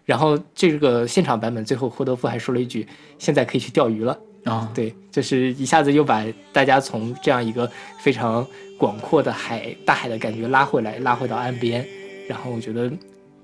[0.04, 6.24] 然后这个现场版本最后霍德夫还说了一句：“现在可以去钓鱼了。”啊，对，就是一下子又把
[6.54, 7.68] 大家从这样一个
[8.00, 8.46] 非常
[8.78, 11.84] 广阔的海、大海的感觉拉回来，拉回到岸边。
[12.30, 12.92] 然后我觉得，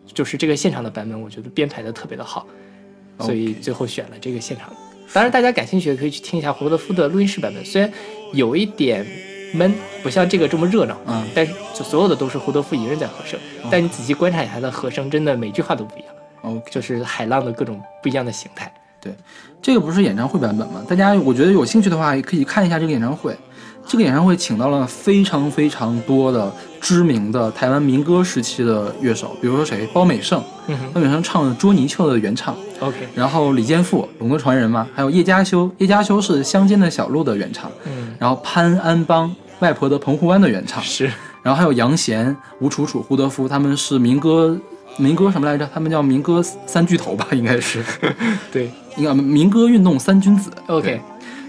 [0.05, 2.45] 就是这个现场的版本，我觉得编排的特别的好，
[3.22, 4.72] 所以最后选了这个现场。
[5.13, 7.91] 当然，大家感兴趣的可以去听一下胡德夫的录音室版本，虽然
[8.34, 9.05] 有一点
[9.53, 13.38] 闷，不像这个这么热闹，嗯但是就所有的都是胡德夫一个人在和声，
[13.69, 16.09] 但你仔细观察一下他的和声，真的每句话都不一样
[16.43, 16.72] ，，OK。
[16.72, 18.74] 就是海浪的各种不一样的形态。
[19.01, 19.11] 对
[19.61, 20.82] 这个不是演唱会版本吗？
[20.88, 23.36] 大家我觉得有兴趣的话，也可以看一下这个演唱会。
[23.86, 41.11] 这个演唱会请到了非常非常多的知名的台湾民歌时期的乐手，比如说谁，包美胜，嗯包美胜唱的捉泥鳅的原唱，，OK，然后李健富，龙的传人嘛，还有叶嘉修，叶嘉修是乡间的小路的原唱，嗯，然后潘安邦，外婆的澎湖湾的原唱，是。
[41.43, 44.59] 然后还有杨贤、吴楚楚、胡德夫，他们是民歌
[44.97, 45.69] 民歌什么来着？
[45.73, 47.84] 他们叫民歌三巨头吧，应该是，
[48.51, 48.69] 对。
[48.97, 50.51] 应该民歌运动三君子。
[50.67, 50.99] ，OK，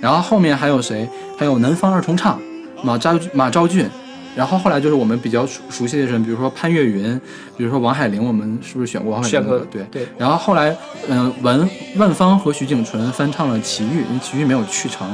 [0.00, 1.08] 然后后面还有谁？
[1.36, 2.40] 还有南方二重唱，
[2.84, 3.90] 马昭马昭俊。
[4.34, 7.20] 然后后来就是我们比较熟熟悉的人，比如说潘越云，
[7.56, 9.86] 比如说王海玲，我们是不是选过王海选过玲的歌？
[9.90, 10.02] 对。
[10.02, 10.76] 对，然后后来，
[11.08, 15.06] 嗯、文万芳和徐景纯翻唱了《奇遇》，因为《奇遇》没有去成。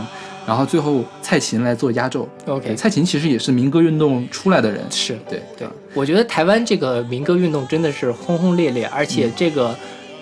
[0.46, 2.26] 然后最后蔡琴来做压轴。
[2.46, 4.82] OK 蔡琴其实也是民歌运动出来的人。
[4.90, 9.76] 是对对，我觉得台湾这个民歌运动真的是轰轰烈烈，而且这个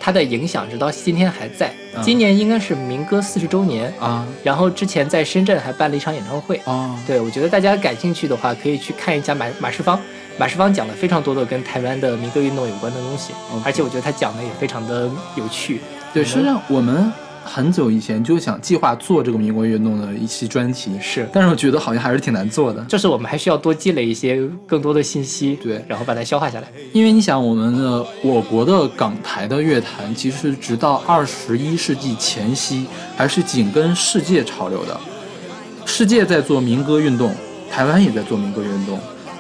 [0.07, 1.67] 它的影响直到今天还在。
[1.97, 6.61] 嗯今年应该是民歌四十周年，啊然后之前在深圳还办了一场演唱会。
[6.65, 10.01] 啊，对，我觉得大家感兴趣的话，可以去看一下马马世芳。
[10.39, 13.33] 马世芳讲了非常多的跟台湾的民歌运动有关的东西
[13.65, 15.81] 而且我觉得他讲的也非常的有趣。
[16.15, 17.13] 对，实际上我们
[17.47, 22.83] 很久以前就想计划做这个民歌运动的一期专题，是，但是我觉得好像还是挺难做的。
[22.87, 26.67] 就是我们还需要多积累一些更多的信息，对然后把它消化下来。
[26.93, 32.87] 因为你想，我们的我国的港台的乐坛，其实直到二十一世纪前夕，
[33.17, 34.99] 还是紧跟世界潮流的。
[35.85, 37.33] 世界在做民歌运动，
[37.71, 38.99] 台湾也在做民歌运动，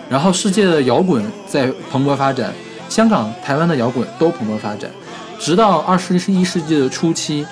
[0.09, 2.53] 然后世界的摇滚在蓬勃发展，
[2.89, 4.89] 香港、台湾的摇滚都蓬勃发展，
[5.41, 7.45] 直到二十一世纪的初期，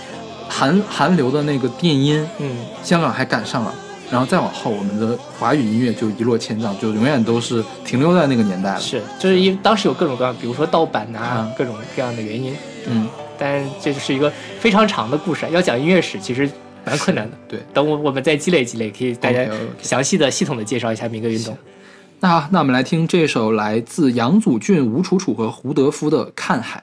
[0.49, 3.75] 韩韩流的那个电音，嗯，香港还赶上了，
[4.11, 8.81] 然后再往后，我们的华语音乐就一落千丈，就永远都是停留在那个年代了。
[8.81, 12.55] 是，就是因为当时有各种各样，比如说盗版呐、嗯各种各样的原因。
[12.87, 16.49] 嗯，但这就是一个非常长的故事，要讲音乐史其实
[16.85, 17.37] 蛮困难的。
[17.49, 19.47] 对等我我们再积累积累，可以大家
[19.81, 21.57] 详细的、系统的介绍一下民歌运动。
[22.21, 26.83] 那好，那我们来听这首来自杨祖俊、吴楚楚和胡德夫的《看海》。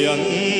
[0.00, 0.51] 人。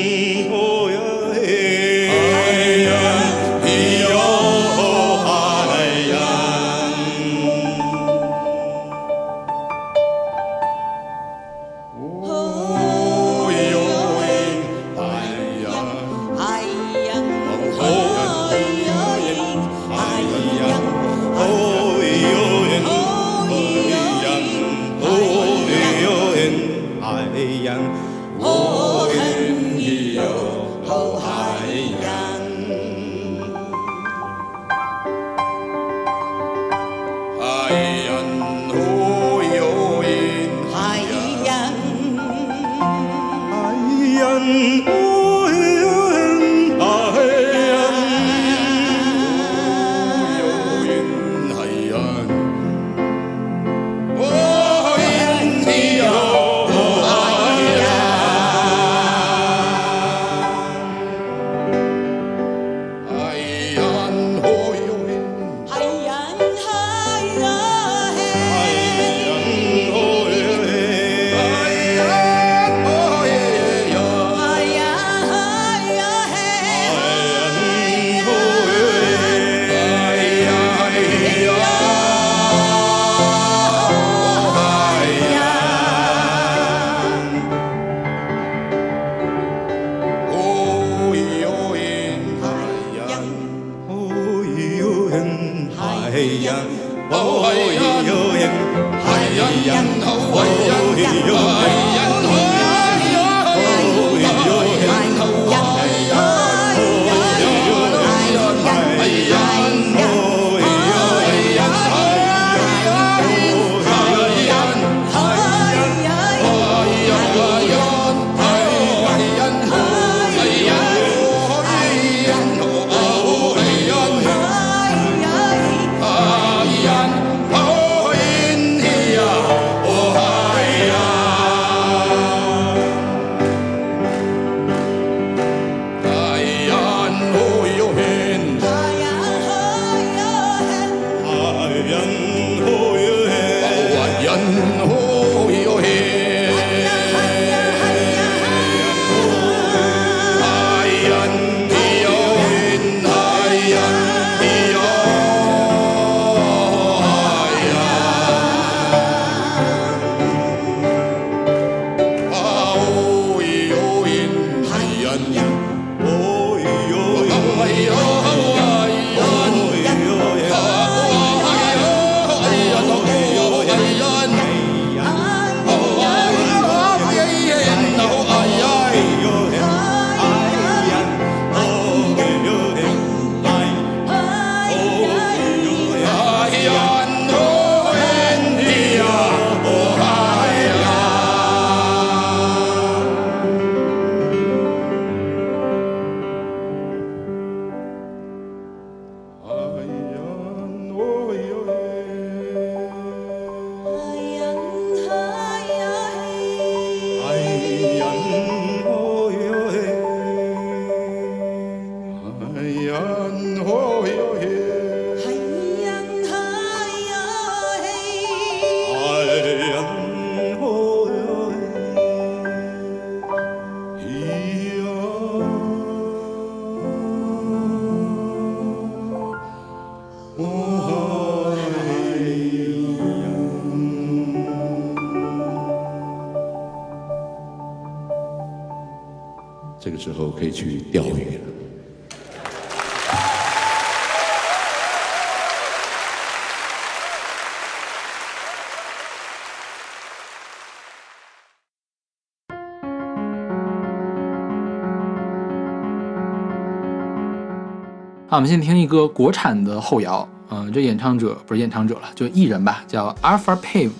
[258.33, 263.91] 好，我们先听一个国产的后摇，嗯、这演唱者不是演唱者了，就艺人吧，叫 Alpha Pave，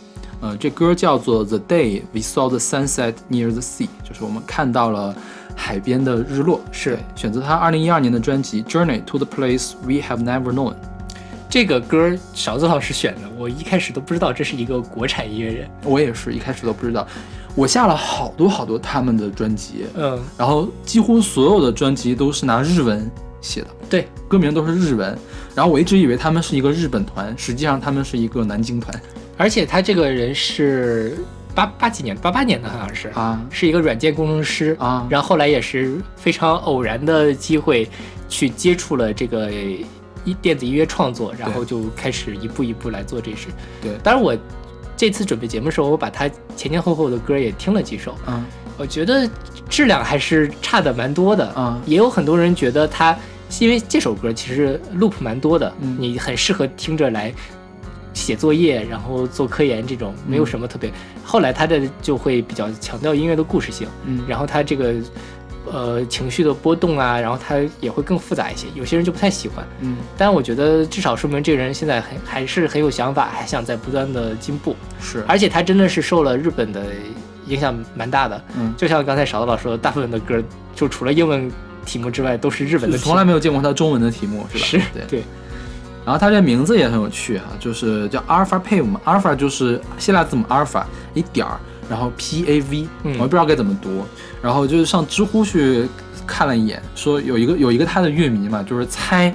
[0.41, 5.15] 呃，这歌叫做《The Day We Saw the Sunset Near the Sea》，就是我们看到了
[5.55, 6.97] 海边的日落，是。
[7.15, 10.71] 选择他二零一二年的专辑《Journey to the Place We Have Never Known》。
[11.47, 15.69] 这个歌勺子老师选的，我一开始都不知道这是一个国产音乐人。
[15.84, 17.07] 我也是一开始都不知道，
[17.53, 23.07] 我下了好多好多他们的专辑，嗯，然后几乎所有的专辑都是拿日文
[23.44, 25.16] 写的，对，歌名都是日文。
[25.54, 29.00] 然后我一直以为他们是一个日本团，实际上他们是一个南京团。
[29.38, 31.18] 而且他这个人是
[31.54, 33.39] 八八几年，八八年的好像是，啊。
[33.52, 35.06] 是一个软件工程师啊。
[35.10, 37.88] 然后后来也是非常偶然的机会
[38.30, 39.52] 去接触了这个
[40.24, 43.50] 一电子音乐创作，然后就开始一步一步来做这事。
[43.82, 43.91] 对。
[44.02, 44.36] 当然我
[44.96, 48.44] 这次准备节目的时候，我把他前前后后的歌也听了几首，嗯。
[48.76, 49.30] 我觉得
[49.70, 51.54] 质量还是差的蛮多的。
[51.56, 51.82] 嗯。
[51.86, 53.16] 也有很多人觉得他，
[53.60, 55.98] 因为这首歌其实 loop 蛮多的，嗯。
[56.00, 57.34] 你很适合听着来
[58.14, 60.91] 写作业，然后做科研这种，没有什么特别。
[61.24, 64.22] 后来他的就会比较强调音乐的故事性，嗯。
[64.28, 64.94] 然后他这个
[65.72, 68.68] 呃情绪的波动啊，然后他也会更复杂一些。
[68.76, 74.76] 有些人就不太喜欢，嗯但我觉得至少说明这个人现在很还是很有想法，还想在不断的进步。
[74.99, 76.84] 是而且他真的是受了日本的
[77.47, 78.43] 影响蛮大的。
[78.57, 80.41] 嗯就像刚才勺子老师说的，大部分的歌
[80.76, 81.51] 就除了英文
[81.86, 84.66] 题目之外都是日本的，从来没有见过他中文的题目是吧？
[84.66, 85.05] 是对。
[85.09, 85.24] 对
[86.05, 90.84] 然后他这名字也很有趣哈、就是叫 Alpha Pave 嘛，Alpha 就是希腊字母 Alpha
[91.14, 91.57] 一点儿，
[91.89, 94.03] 然后 P A V，、嗯我也不知道该怎么读。
[94.44, 95.88] 然后就是上知乎去
[96.28, 99.34] 看了一眼，说有一个有一个他的乐迷嘛，就是猜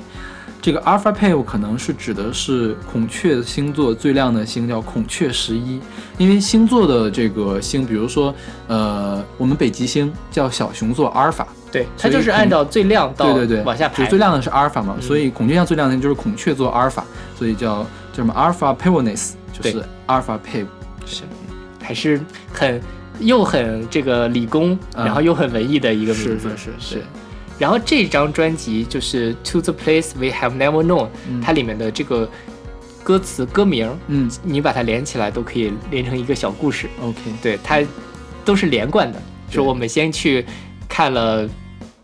[0.61, 5.81] 这个 Alpha Pave 可能是指的是孔雀星座最亮的星，叫孔雀十一。
[6.19, 8.35] 因为星座的这个星，比如说
[8.67, 17.05] 呃，我们北极星叫小熊座阿尔法，对，它就是按照最亮到对对对，往下排，就最亮的是阿尔法嘛，嗯所以孔雀象最亮的就是孔雀座阿尔法，
[17.39, 20.67] 所以叫叫什么 Alpha Pavonis，就是 Alpha Pav。
[21.07, 21.23] 是
[21.83, 22.21] 还是
[22.53, 22.79] 很
[23.21, 27.03] 又很这个理工，嗯然后又很文艺的一个名字，是是是是。
[27.59, 32.29] 然后这张专辑就是 To the Place We Have Never Known，、嗯它里面的这个
[33.03, 36.89] 歌词歌名，嗯你把它连起来都可以连成一个小故事。
[37.01, 37.83] ，OK，对，它
[38.45, 39.21] 都是连贯的。
[39.51, 40.45] 对说我们先去
[40.89, 41.49] 看了，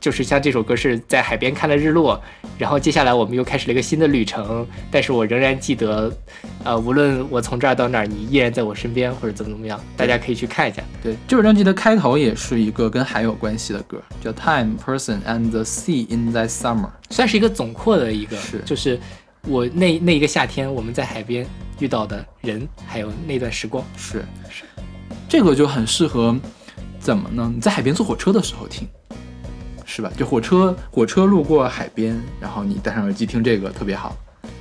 [0.05, 2.21] 就是像这首歌是在海边看了日落，
[2.59, 4.67] 然后接下来我们又开始了一个新的旅程。
[4.91, 6.15] 但是我仍然记得，
[6.63, 10.83] 呃，无论我从这儿到那儿，你依然在我身边，或者怎么怎么样，大家可以去看一下。
[11.03, 16.91] 对，这首专辑的开头也是一个跟海有关系的歌，叫 Time, Person and the Sea in That Summer。
[17.09, 19.01] 算是一个总括的一个，是就是
[19.49, 21.47] 我那那一个夏天我们在海边
[21.79, 23.83] 遇到的人，还有那段时光。
[23.97, 24.65] 是是，
[25.31, 26.39] 这个就很适合
[27.01, 27.51] 怎么呢？
[27.55, 28.87] 你在海边坐火车的时候听，
[29.95, 30.11] 是吧？
[30.17, 34.17] 就火车火车路过海边，然后你戴上耳机听这个特别好。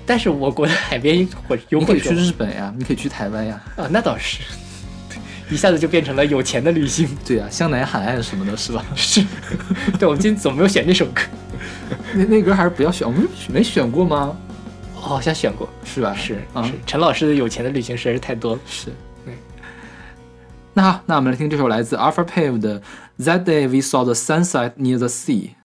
[0.06, 4.42] 但是我国的海边火有你可以去日本呀，你可以去台湾呀，啊，那倒是，
[5.50, 7.10] 一下子就变成了有钱的旅行。
[7.26, 8.86] 对呀，湘南海岸什么的，是吧？
[8.96, 9.26] 是，
[9.98, 11.22] 对，我们今天怎么没有选这首歌？
[12.14, 14.38] 那那歌还是不要选，我们没选过吗？
[14.96, 16.14] 我好像选过，是吧？
[16.14, 18.62] 是啊是，陈老师的有钱的旅行实在是太多了。
[18.68, 18.92] 是
[19.26, 19.34] 嗯。
[20.76, 22.80] 那好，那我们来听这首来自 Alpha Pave 的
[23.20, 25.63] 《That Day We Saw the Sunset Near the Sea》。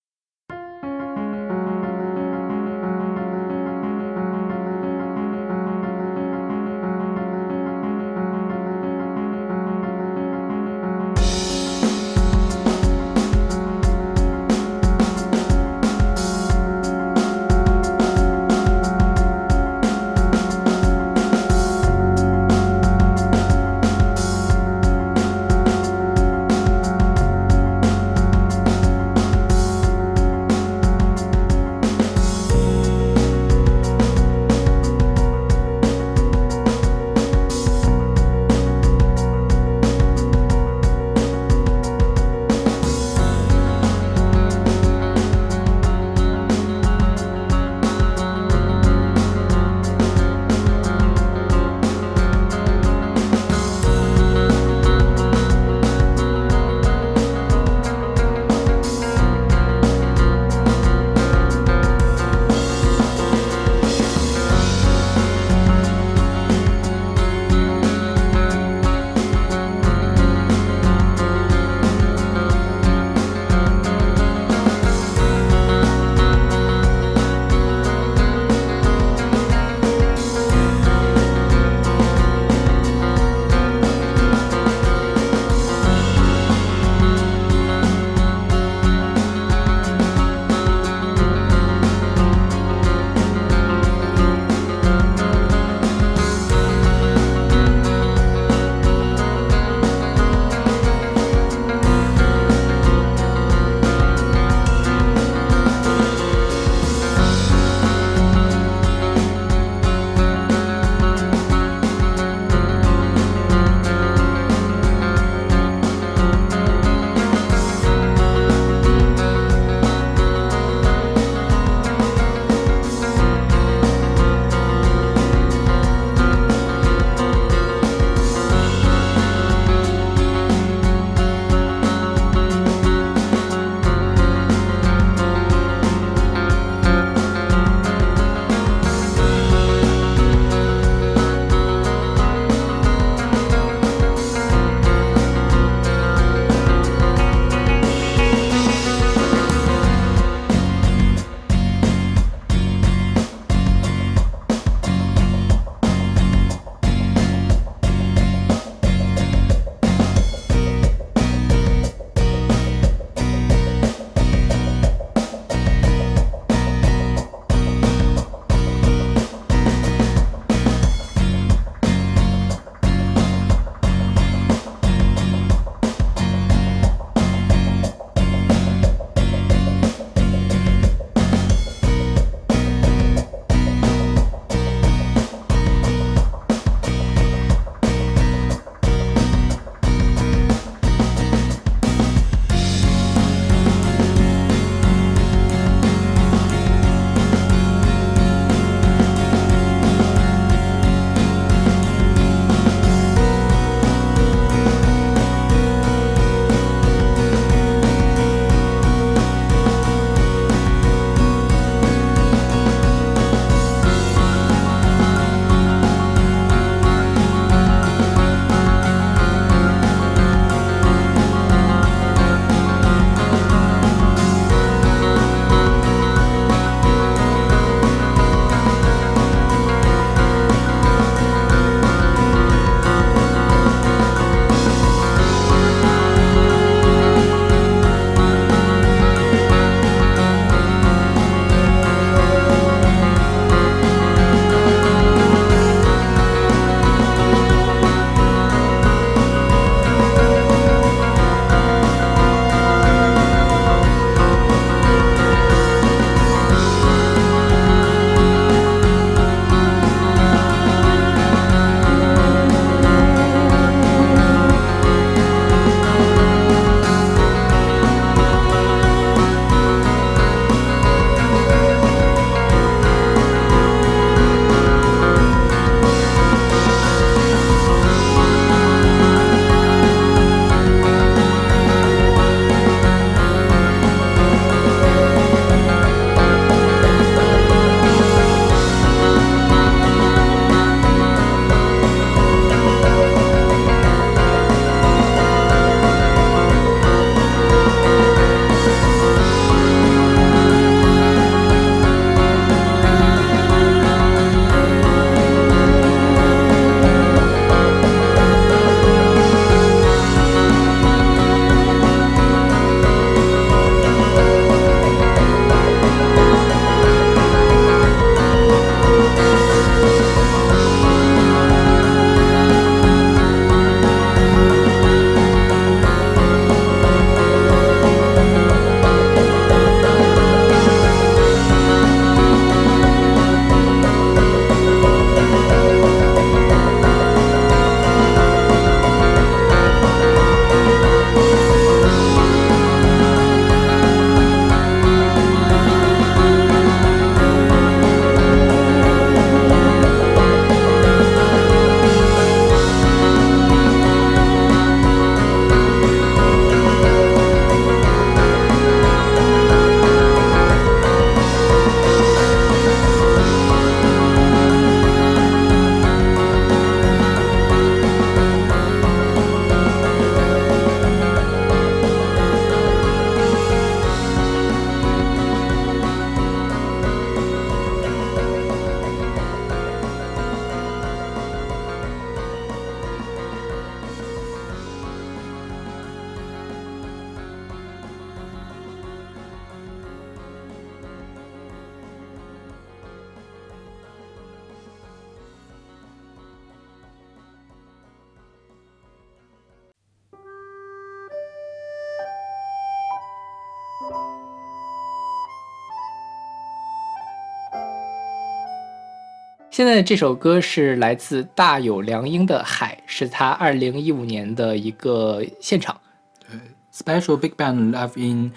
[409.59, 415.77] 现在这首歌是来自大有良英的《海》，是他二零一五年的一个现场。
[416.21, 416.39] 对
[416.73, 418.31] Special Big Band Live in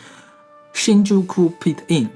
[0.74, 2.07] Shinjuku Pit Inn，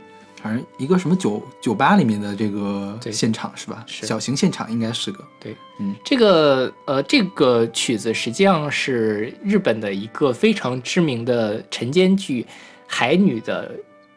[0.42, 3.84] 好像一个什么酒酒吧里面的这个现场是吧？
[3.86, 5.24] 是小型现场应该是个。
[5.40, 12.42] 对，嗯，这个呃，这个曲子实际上是日本的一个非常知名的晨间剧
[12.88, 13.72] 《海女》的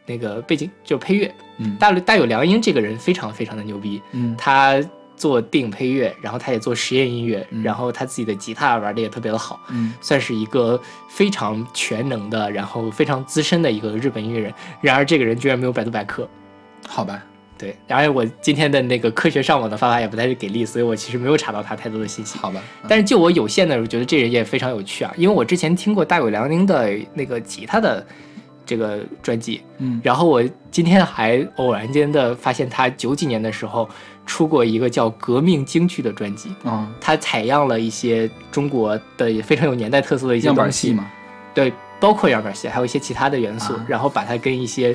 [0.09, 1.33] 那个背景就配乐。
[1.59, 4.81] 嗯大大有良英这个人非常非常的牛逼，嗯他
[5.17, 14.55] 做电影配乐，然后他也做实验音乐，嗯然后他自己的吉他玩的也特别的好，嗯算是一个非常全能的，然后非常资深的一个日本音乐人。
[14.81, 16.29] 然而这个人居然没有百度百科。
[16.87, 17.21] 好吧，
[17.59, 22.39] 对，然而我今天的那个科学上网的方法也不太给力，所以我其实没有查到他太多的信息。
[22.39, 28.07] 好吧，但是就我有限的，我觉得这人也非常有趣啊，因为我之前听过大有良英的那个吉他的
[28.69, 29.99] 这个专辑，嗯。
[30.05, 33.89] 然后我今天还偶然间的发现他九几年的时候
[34.27, 41.11] 出过一个叫《革命京剧》的专辑，嗯，他采样了一些中国的也非常有年代特色的一些样板东西，戏嘛，
[41.55, 43.87] 对，包括样板戏，还有一些其他的元素，啊。
[43.89, 44.95] 然后把它跟一些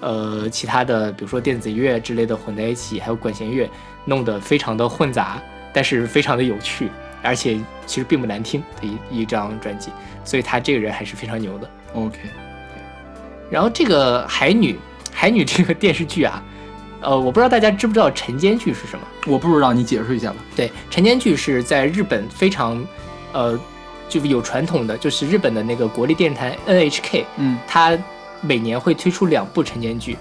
[0.00, 3.66] 呃其他的，比如说电子乐之类的混在一起，还有管弦乐，
[4.04, 6.90] 弄得非常的混杂，但是非常的有趣，
[7.22, 9.90] 而且其实并不难听的一一张专辑，
[10.24, 11.70] 所以他这个人还是非常牛的。
[11.94, 12.18] OK，
[13.50, 14.78] 然后这个海女，
[15.12, 16.42] 海女这个电视剧啊，
[17.00, 19.06] 呃，我不知道大家知不知道晨间剧是什么？
[19.26, 20.36] 我不知道，你解释一下吧。
[20.56, 22.84] 对，晨间剧是在日本非常，
[23.32, 23.58] 呃，
[24.08, 27.96] 就是有传统的，就是日本的那个国立电视台 NHK，嗯它
[28.40, 30.16] 每年会推出两部晨间剧，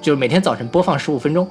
[0.00, 1.48] 就是每天早晨播放十五分钟，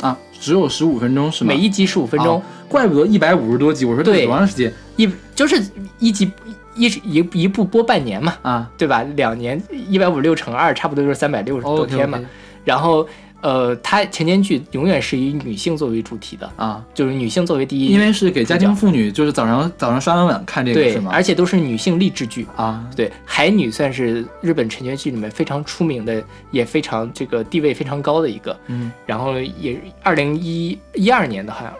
[0.00, 1.54] 啊，只有十五分钟是吗？
[1.54, 5.62] 每一集十五分钟，啊怪不得一百五十多集，我说这对多长时间一就是
[5.98, 6.30] 一集
[6.74, 8.70] 一一一部播半年嘛，啊？
[8.76, 9.02] 对吧？
[9.16, 12.20] 两年一百五十六乘二，差不多就是三百六十多天嘛。
[12.64, 13.06] 然后
[13.40, 21.10] 呃，它晨间剧永远是以女性作为主题的，啊，就是女性作为第一，因为是给家庭妇女，就是早上早上刷完碗看这个对是，吗？
[21.12, 22.46] 而且都是女性励志剧。
[22.54, 28.56] 啊，对，海女算是日本晨间剧里面非常出名的，也非常这个地位非常高的一个。
[28.68, 31.74] 嗯然后也二零一一二年的好像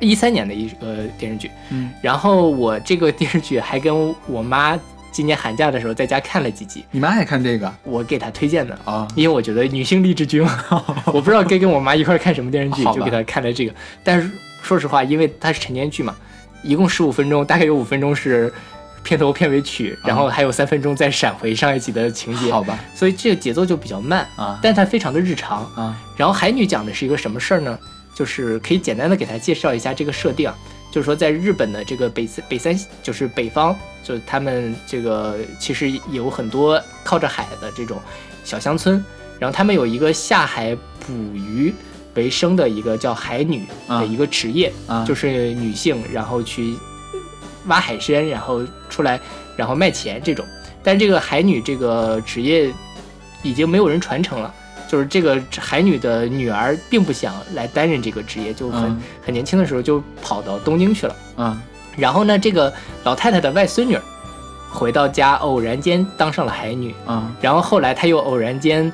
[0.00, 1.50] 一三年的一个电视剧。
[1.70, 4.78] 嗯，然后我这个电视剧还跟我妈
[5.10, 8.78] 今年寒假的时候在家看了几集，你妈也看这个我给她推荐的。
[8.84, 9.08] 啊？
[9.16, 10.64] 因为我觉得女性励志剧嘛，
[11.06, 13.74] 我不知道该跟我妈一块儿看什么电视剧就给她看了这个。
[14.04, 14.30] 但是
[14.62, 16.14] 说实话，因为它是晨间剧嘛，
[16.62, 18.52] 一共十五分钟，大概有五分钟是
[19.02, 25.62] 片头片尾曲，然后还有三分钟再闪回上一集的情节，好吧所以这个节奏就比较慢啊但它非常的日常。
[25.74, 27.78] 啊然后海女讲的是一个什么事儿呢？
[28.18, 30.58] 就是可以简单的给大家介绍一下这个设定啊，
[30.90, 37.96] 就是说在日本的这个北三北三就是北方，就是他们这个其实有很多靠着海的这种
[38.42, 39.00] 小乡村，
[39.38, 41.72] 然后他们有一个下海捕鱼
[42.14, 44.00] 为生的一个叫海女啊。
[44.00, 46.74] 的一个职业，啊，就是女性然后去
[47.66, 49.20] 挖海参，然后出来
[49.56, 50.44] 然后卖钱这种。
[50.82, 52.68] 但这个海女这个职业
[53.44, 54.52] 已经没有人传承了，
[54.88, 59.00] 就是这个海女的女儿并不想来担任这个职业，就很、嗯。
[59.24, 61.16] 很年轻的时候就跑到东京去了。
[61.36, 61.60] 嗯。
[61.96, 62.72] 然后呢，这个
[63.04, 64.02] 老太太的外孙女儿
[64.70, 67.30] 回到家，偶然间当上了海女，嗯。
[67.40, 68.90] 然后后来她又偶然间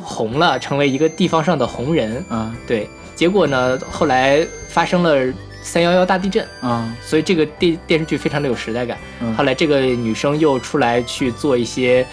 [0.00, 2.24] 红了，成为一个地方上的红人。
[2.30, 2.52] 嗯。
[2.66, 8.98] 对，结果呢，后来发生了三幺幺大地震，啊所以这个电电视剧非常的有时代感。
[9.20, 9.34] 嗯。
[9.34, 12.04] 后来这个女生又出来去做一些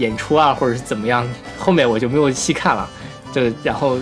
[0.00, 1.24] 演出啊，或者是怎么样，
[1.58, 2.88] 后面我就没有细看了。
[3.30, 3.96] 就然后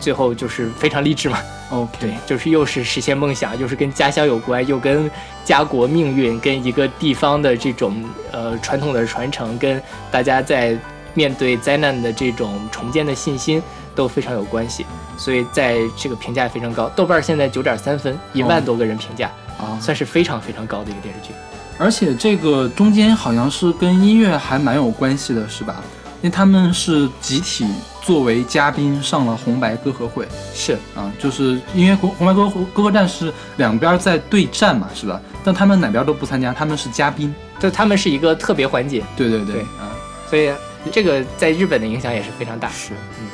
[0.00, 1.38] 最后就是非常励志嘛
[1.70, 5.08] ，，OK，对，就是又是实现梦想，又是跟家乡有关，又跟
[5.44, 9.80] 家国命运，跟一个地方的这种呃传统的传承，跟
[10.10, 10.76] 大家在
[11.14, 13.62] 面对灾难的这种重建的信心
[13.94, 14.84] 都非常有关系。
[15.16, 21.32] 所以在这个评价非常高，豆瓣现在九点三分，一万多个人评价，啊，算是非常非常高的一个电视剧。
[21.78, 25.82] 而且这个中间好像是跟音乐还蛮有关系的，是吧？
[26.22, 27.66] 因为他们是集体
[28.02, 35.20] 作为嘉宾上了红白歌合会是，啊，就是因为红红白歌歌合战是两边在对战嘛，是吧？
[35.44, 37.32] 但他们哪边都不参加，他们是嘉宾。
[37.58, 39.92] 就他们是一个特别环节，对对对，对啊，
[40.28, 40.50] 所以
[40.90, 42.68] 这个在日本的影响也是非常大。
[42.70, 43.28] 是嗯，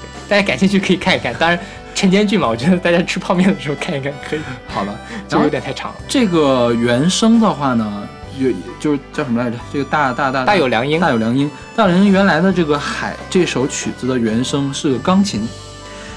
[0.00, 1.34] 对，大家感兴趣可以看一看。
[1.34, 1.58] 当然，
[1.94, 4.98] 晨间剧嘛，我觉得大家吃泡面的时候看一看可以，好了。
[5.28, 5.96] 就有点太长了。
[6.08, 9.56] 这个原声的话呢，就就是叫什么来着？
[9.72, 15.46] 这个大大大大有良音大有良音，大有良音原来的这个《海》这首曲子的原声是个钢琴，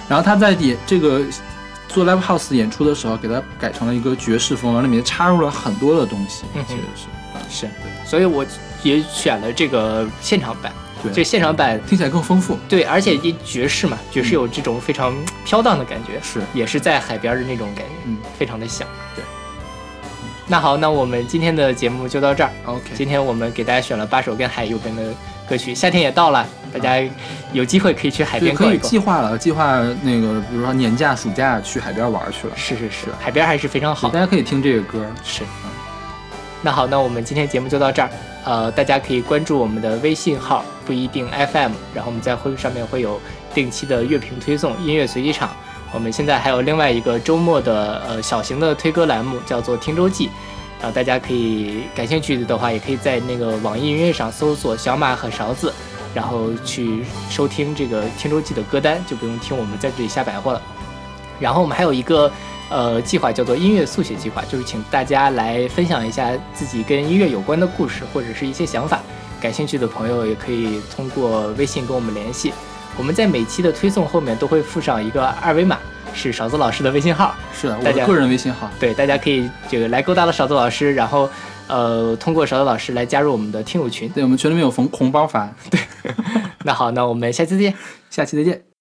[0.07, 1.21] 然后他在演这个
[1.87, 7.05] 做 live house 演出的时候，给它改成了一个爵士风，往里面插入了很多的东西，其实是
[7.37, 7.69] 啊是，
[8.03, 8.45] 所以我
[8.81, 10.71] 也选了这个现场版。
[11.09, 12.57] 对就现场版听起来更丰富。
[12.67, 15.13] 对，而且一爵士嘛，爵士有这种非常
[15.45, 18.87] 飘荡的感觉，是也是在海边的那种感觉，嗯，非常的响。
[19.15, 19.23] 对。
[20.45, 22.49] 那好，那我们今天的节目就到这儿。
[22.65, 25.01] OK，今天我们给大家选了八首跟海有关的
[25.47, 27.01] 歌曲，夏天也到了，大家
[27.53, 28.77] 有机会可以去海边，可以。
[28.79, 32.53] 计划了，计划那个，比如说年假、暑假去海边玩去了。
[32.57, 35.05] 是是是，海边还是非常好，大家可以听这个歌。
[35.23, 35.69] 是，嗯
[36.61, 38.09] 那好，那我们今天节目就到这儿。
[38.43, 43.19] 呃，大家可以关注我们的微信号不一定 FM，然后我们在会上面会有
[43.53, 45.49] 定期的乐评推送、音乐随机场。
[45.93, 50.29] 我们现在还有另外一个周末的呃小型的推歌栏目，叫做听周记。
[50.81, 55.73] 然后大家可以感兴趣的话，也可以在那个网易音乐上搜索“小马和勺子”，
[56.13, 60.61] 然后去收听这个听周记的歌单，就不用听我们在这里瞎白话了。
[61.39, 62.29] 然后我们还有一个
[62.73, 68.99] 呃计划叫做音乐速写计划，就是请大家来分享一下自己跟音乐有关的故事或者是一些想法。
[69.39, 72.51] 感兴趣的朋友也可以通过微信跟我们联系。
[72.97, 75.77] 我们在每期的推送后面都会附上一个二维码，
[76.13, 77.35] 是勺子老师的微信号。
[77.53, 78.69] 是的我的个人微信号。
[78.79, 81.29] 对，大家可以这个来勾搭了勺子老师，然后
[81.67, 84.07] 呃通过勺子老师来加入我们的听友群。
[84.09, 85.49] 对，我们群里面有红红包发。
[86.63, 87.73] 那好，那我们下期再见。
[88.09, 88.72] 下期再见。